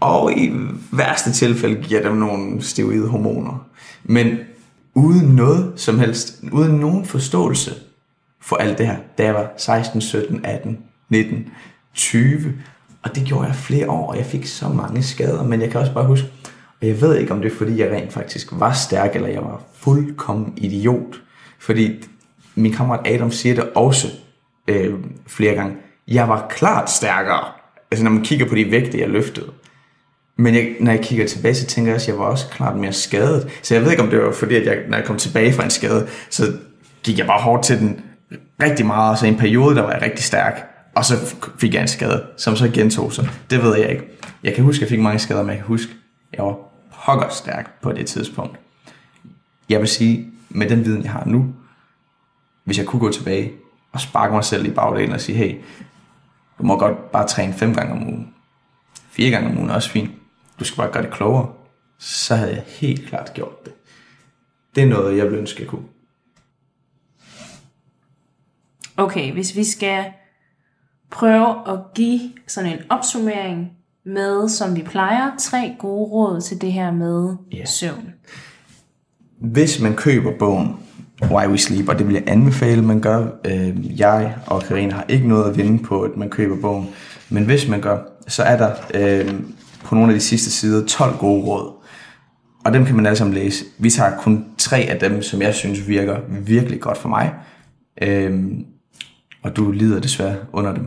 [0.00, 0.52] og i
[0.92, 3.66] værste tilfælde giver dem nogle steroide hormoner.
[4.04, 4.38] Men
[4.94, 7.74] uden noget som helst, uden nogen forståelse
[8.40, 11.46] for alt det her, da jeg var 16, 17, 18, 19,
[11.94, 12.54] 20,
[13.02, 15.80] og det gjorde jeg flere år, og jeg fik så mange skader, men jeg kan
[15.80, 16.28] også bare huske,
[16.80, 19.42] og jeg ved ikke, om det er, fordi jeg rent faktisk var stærk, eller jeg
[19.42, 21.20] var fuldkommen idiot,
[21.58, 22.04] fordi
[22.54, 24.08] min kammerat Adam siger det også
[24.68, 24.94] øh,
[25.26, 25.76] flere gange,
[26.08, 27.44] jeg var klart stærkere,
[27.90, 29.50] altså når man kigger på de vægte, jeg løftede,
[30.36, 32.76] men jeg, når jeg kigger tilbage, så tænker jeg også, at jeg var også klart
[32.76, 33.50] mere skadet.
[33.62, 35.64] Så jeg ved ikke, om det var fordi, at jeg, når jeg kom tilbage fra
[35.64, 36.52] en skade, så
[37.02, 38.00] gik jeg bare hårdt til den
[38.62, 39.10] rigtig meget.
[39.10, 40.66] Og så i en periode, der var jeg rigtig stærk.
[40.94, 43.28] Og så fik jeg en skade, som så gentog sig.
[43.50, 44.02] Det ved jeg ikke.
[44.42, 45.92] Jeg kan huske, at jeg fik mange skader, men jeg kan huske,
[46.32, 46.56] at jeg var
[47.04, 48.58] pokker stærk på det tidspunkt.
[49.68, 51.54] Jeg vil sige, med den viden, jeg har nu,
[52.64, 53.52] hvis jeg kunne gå tilbage
[53.92, 55.54] og sparke mig selv i bagdelen og sige, hey,
[56.62, 58.34] du må godt bare træne fem gange om ugen.
[59.10, 60.10] Fire gange om ugen er også fint.
[60.58, 61.52] Du skal bare gøre det klogere.
[61.98, 63.72] Så havde jeg helt klart gjort det.
[64.74, 65.84] Det er noget, jeg ville ønske, jeg kunne.
[68.96, 70.04] Okay, hvis vi skal
[71.10, 73.70] prøve at give sådan en opsummering
[74.04, 77.64] med, som vi plejer, tre gode råd til det her med Ja.
[77.64, 78.12] søvn.
[79.38, 80.76] Hvis man køber bogen
[81.30, 83.26] Why We Sleep, og det vil jeg anbefale, man gør.
[83.44, 86.88] Øh, jeg og Karina har ikke noget at vinde på, at man køber bogen.
[87.28, 87.98] Men hvis man gør,
[88.28, 89.34] så er der øh,
[89.84, 91.72] på nogle af de sidste sider 12 gode råd.
[92.64, 93.64] og dem kan man alle sammen læse.
[93.78, 97.34] Vi tager kun tre af dem, som jeg synes virker virkelig godt for mig.
[98.02, 98.64] Øhm,
[99.42, 100.86] og du lider desværre under dem.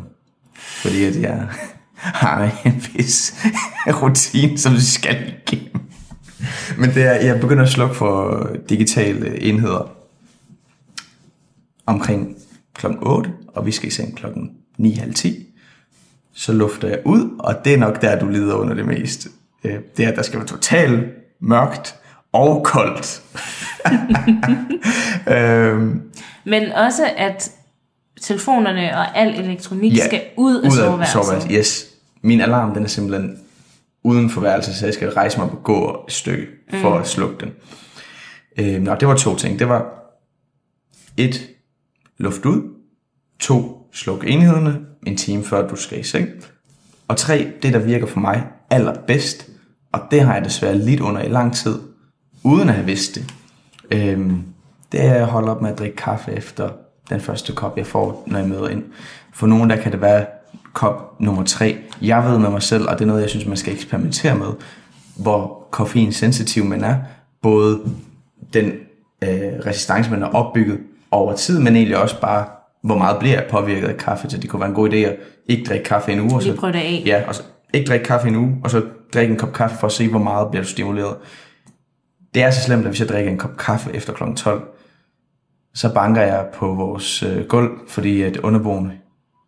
[0.55, 1.47] Fordi at jeg
[2.21, 3.33] har en vis
[4.01, 5.81] rutine, som vi skal igennem.
[6.77, 9.95] Men det er, jeg begynder at slukke for digitale enheder
[11.85, 12.35] omkring
[12.73, 15.27] klokken 8, og vi skal i seng klokken 9.30.
[16.33, 19.27] Så lufter jeg ud, og det er nok der, du lider under det mest.
[19.63, 21.03] Øh, det er, at der skal være totalt
[21.39, 21.95] mørkt
[22.33, 23.21] og koldt.
[25.35, 26.01] øhm,
[26.45, 27.51] Men også, at
[28.21, 31.13] telefonerne og al elektronik Ja, skal ud af ud soveværelset.
[31.13, 31.51] soveværelset.
[31.51, 31.87] Yes.
[32.21, 33.39] Min alarm, den er simpelthen
[34.03, 36.47] uden for værelset, så jeg skal rejse mig op og gå et stykke
[36.81, 37.01] for mm.
[37.01, 37.51] at slukke den.
[38.57, 39.59] Øh, nå, det var to ting.
[39.59, 39.85] Det var
[41.17, 41.49] et,
[42.17, 42.61] luft ud.
[43.39, 46.29] To, sluk enhederne en time før du skal i seng.
[47.07, 49.49] Og tre, det der virker for mig allerbedst,
[49.91, 51.79] og det har jeg desværre lidt under i lang tid,
[52.43, 53.33] uden at have vidst det,
[53.91, 54.43] øhm,
[54.91, 56.69] det er at holde op med at drikke kaffe efter
[57.09, 58.83] den første kop, jeg får, når jeg møder ind.
[59.33, 60.25] For nogen der kan det være
[60.73, 61.77] kop nummer 3.
[62.01, 64.47] Jeg ved med mig selv, og det er noget, jeg synes, man skal eksperimentere med,
[65.15, 66.95] hvor koffeinsensitiv man er.
[67.41, 67.81] Både
[68.53, 68.65] den
[69.23, 70.79] øh, resistance, man har opbygget
[71.15, 72.45] over tid, men egentlig også bare,
[72.83, 74.29] hvor meget bliver jeg påvirket af kaffe.
[74.29, 75.15] Så det kunne være en god idé at
[75.49, 76.35] ikke drikke kaffe en uge.
[76.35, 77.03] Og så, Lige prøve det af.
[77.05, 77.43] Ja, og så
[77.73, 78.81] ikke drikke kaffe en uge, og så
[79.13, 81.15] drikke en kop kaffe for at se, hvor meget bliver du stimuleret.
[82.33, 84.23] Det er så slemt, at hvis jeg drikker en kop kaffe efter kl.
[84.35, 84.63] 12,
[85.73, 88.91] så banker jeg på vores øh, gulv, fordi at underboen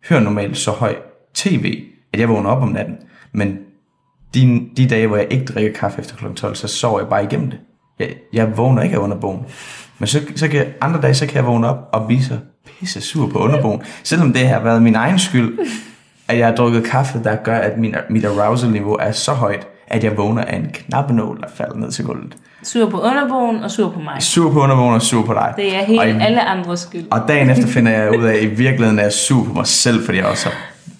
[0.08, 0.96] hører normalt så høj
[1.34, 2.96] tv, at jeg vågner op om natten.
[3.32, 3.58] Men
[4.34, 6.34] de, de dage, hvor jeg ikke drikker kaffe efter kl.
[6.34, 7.60] 12, så sover jeg bare igennem det.
[7.98, 9.40] Jeg, jeg vågner ikke af underboen.
[9.98, 12.38] Men så, så kan jeg, andre dage, så kan jeg vågne op og blive så
[12.66, 13.82] pisse sur på underboen.
[14.02, 15.58] Selvom det har været min egen skyld,
[16.28, 20.04] at jeg har drukket kaffe, der gør, at min, mit arousal-niveau er så højt, at
[20.04, 22.36] jeg vågner af en knappenål, der falder ned til gulvet.
[22.62, 24.22] Sur på underbogen og sur på mig.
[24.22, 25.52] Sur på underboen og sur på dig.
[25.56, 27.06] Det er helt og, i, alle andres skyld.
[27.10, 29.66] og dagen efter finder jeg ud af, at i virkeligheden er jeg sur på mig
[29.66, 30.50] selv, fordi jeg er også så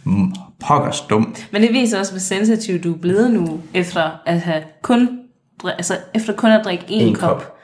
[0.05, 0.33] mm,
[0.67, 1.35] pokkers dum.
[1.53, 5.09] Men det viser også, hvor sensitiv du er blevet nu, efter at have kun,
[5.65, 7.29] altså efter kun at drikke én En kop.
[7.39, 7.55] kop.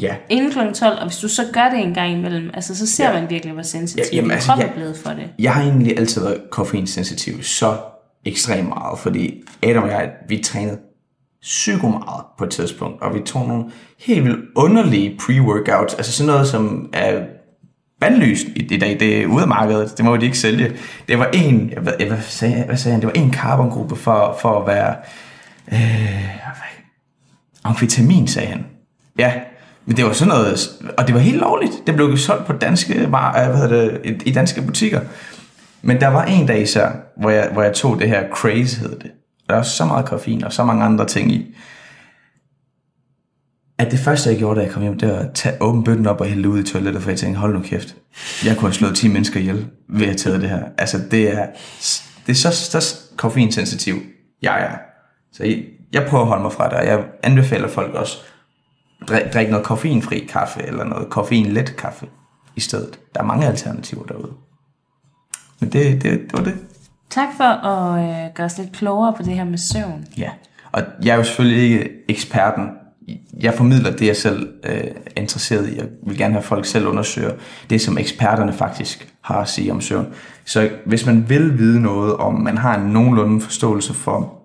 [0.00, 0.58] Ja, Inden kl.
[0.74, 3.20] 12, og hvis du så gør det en gang imellem, altså så ser Ja.
[3.20, 5.24] man virkelig, hvor sensitiv Ja, jamen, altså, krop er blevet for det.
[5.38, 7.76] Jeg har egentlig altid været koffeinsensitiv så
[8.24, 10.78] ekstremt meget, fordi Adam og jeg, vi trænede
[11.42, 13.64] psyko meget på et tidspunkt, og vi tog nogle
[13.98, 17.20] helt vildt underlige pre-workouts, altså sådan noget, som er
[18.00, 20.72] bandlyst i, i dag, det er ude af markedet, det må de ikke sælge.
[21.08, 24.38] Det var en, jeg, jeg, hvad, sagde, hvad sagde han, det var en carbongruppe for,
[24.40, 24.94] for at være,
[25.72, 26.28] øh,
[27.64, 28.66] amfetamin, sagde han.
[29.18, 29.32] Ja,
[29.86, 31.72] men det var sådan noget, og det var helt lovligt.
[31.86, 33.68] Det blev solgt på danske, øh, hvad hedder
[34.02, 35.00] det, i- danske butikker.
[35.82, 36.90] Men der var en dag især,
[37.20, 39.10] hvor jeg, hvor jeg tog det her craze, hed det.
[39.48, 41.54] Der var så meget koffein og så mange andre ting i.
[43.78, 46.06] At det første, jeg gjorde, da jeg kom hjem, det var at tage åben bøtten
[46.06, 47.96] op og hælde ud i toilettet, for jeg tænkte, hold nu kæft.
[48.44, 50.62] Jeg kunne have slået 10 mennesker ihjel ved at tage det her.
[50.78, 51.46] Altså, det er,
[52.26, 52.50] det er så,
[52.80, 53.96] så koffeinsensitiv,
[54.42, 54.76] jeg er.
[55.32, 55.42] Så
[55.92, 58.18] jeg, prøver at holde mig fra det, og jeg anbefaler folk også,
[59.08, 62.06] drik, drik noget koffeinfri kaffe, eller noget koffeinlet kaffe
[62.56, 62.98] i stedet.
[63.14, 64.32] Der er mange alternativer derude.
[65.60, 66.54] Men det, det, det var det.
[67.10, 70.06] Tak for at øh, gøre os lidt klogere på det her med søvn.
[70.16, 70.30] Ja,
[70.72, 72.68] og jeg er jo selvfølgelig ikke eksperten.
[73.40, 74.84] Jeg formidler det, jeg selv øh,
[75.16, 75.76] er interesseret i.
[75.76, 77.32] Jeg vil gerne have folk selv undersøger
[77.70, 80.06] det, som eksperterne faktisk har at sige om søvn.
[80.44, 84.37] Så hvis man vil vide noget, om man har en nogenlunde forståelse for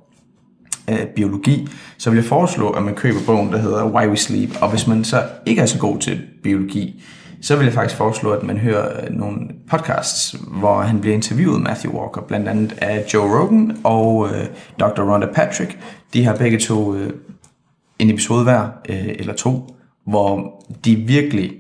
[0.90, 1.68] øh, biologi,
[1.98, 4.62] så vil jeg foreslå, at man køber bogen, der hedder Why We Sleep.
[4.62, 7.04] Og hvis man så ikke er så god til biologi,
[7.42, 11.62] så vil jeg faktisk foreslå, at man hører øh, nogle podcasts, hvor han bliver interviewet,
[11.62, 14.46] Matthew Walker, blandt andet af Joe Rogan og øh,
[14.80, 15.02] Dr.
[15.02, 15.78] Rhonda Patrick.
[16.14, 17.10] De har begge to øh,
[18.00, 19.76] en episode hver, øh, eller to,
[20.06, 21.52] hvor de virkelig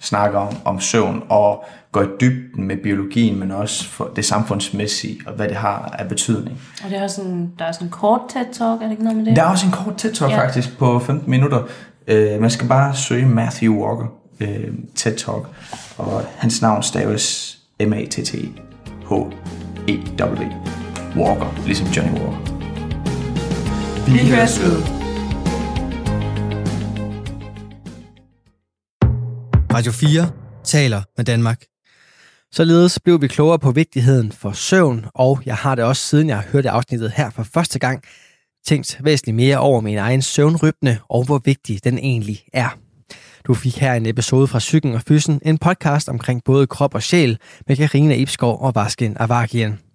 [0.00, 5.20] snakker om, om søvn og går i dybden med biologien, men også for det samfundsmæssige,
[5.26, 6.60] og hvad det har af betydning.
[6.84, 9.16] Og det er også en, der er sådan en kort TED-talk, er det ikke noget
[9.18, 9.36] med det?
[9.36, 10.36] Der er også en kort TED-talk Ja.
[10.36, 10.42] ja.
[10.44, 11.62] faktisk på 15 minutter.
[12.08, 14.06] Øh, man skal bare søge Matthew Walker
[14.40, 14.68] øh,
[14.98, 15.46] TED-talk,
[15.98, 20.44] og hans navn staves M-A-T-T-H-E-W
[21.16, 22.38] Walker, ligesom Johnny Walker.
[24.06, 24.82] Vi høres ved.
[29.74, 30.30] Radio 4
[30.64, 31.62] taler med Danmark.
[32.52, 36.40] Således blev vi klogere på vigtigheden for søvn, og jeg har det også siden jeg
[36.52, 38.02] hørte afsnittet her for første gang,
[38.66, 42.78] tænkt væsentligt mere over min egen søvnrytme og hvor vigtig den egentlig er.
[43.46, 47.02] Du fik her en episode fra Psyken og Fysen, en podcast omkring både krop og
[47.02, 49.87] sjæl med Karina Ibskov og Vasken Avakian.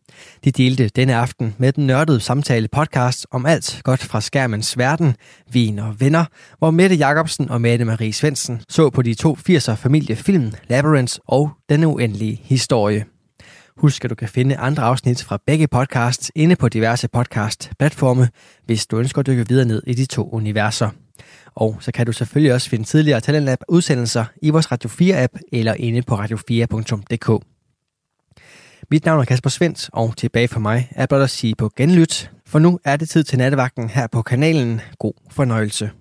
[0.43, 5.15] De delte denne aften med den nørdede samtale podcast om alt godt fra skærmens verden,
[5.51, 6.25] vin og venner,
[6.57, 11.51] hvor Mette Jacobsen og Mette Marie Svensen så på de to 80'er familiefilm Labyrinth og
[11.69, 13.05] Den uendelige historie.
[13.77, 18.29] Husk, at du kan finde andre afsnit fra begge podcasts inde på diverse podcast-platforme,
[18.65, 20.89] hvis du ønsker at dykke videre ned i de to universer.
[21.55, 25.73] Og så kan du selvfølgelig også finde tidligere Talentlab udsendelser i vores Radio 4-app eller
[25.73, 27.52] inde på radio4.dk.
[28.91, 32.31] Mit navn er Kasper Svendt, og tilbage for mig er blot at sige på genlyt,
[32.45, 34.81] for nu er det tid til nattevagten her på kanalen.
[34.99, 35.91] God fornøjelse.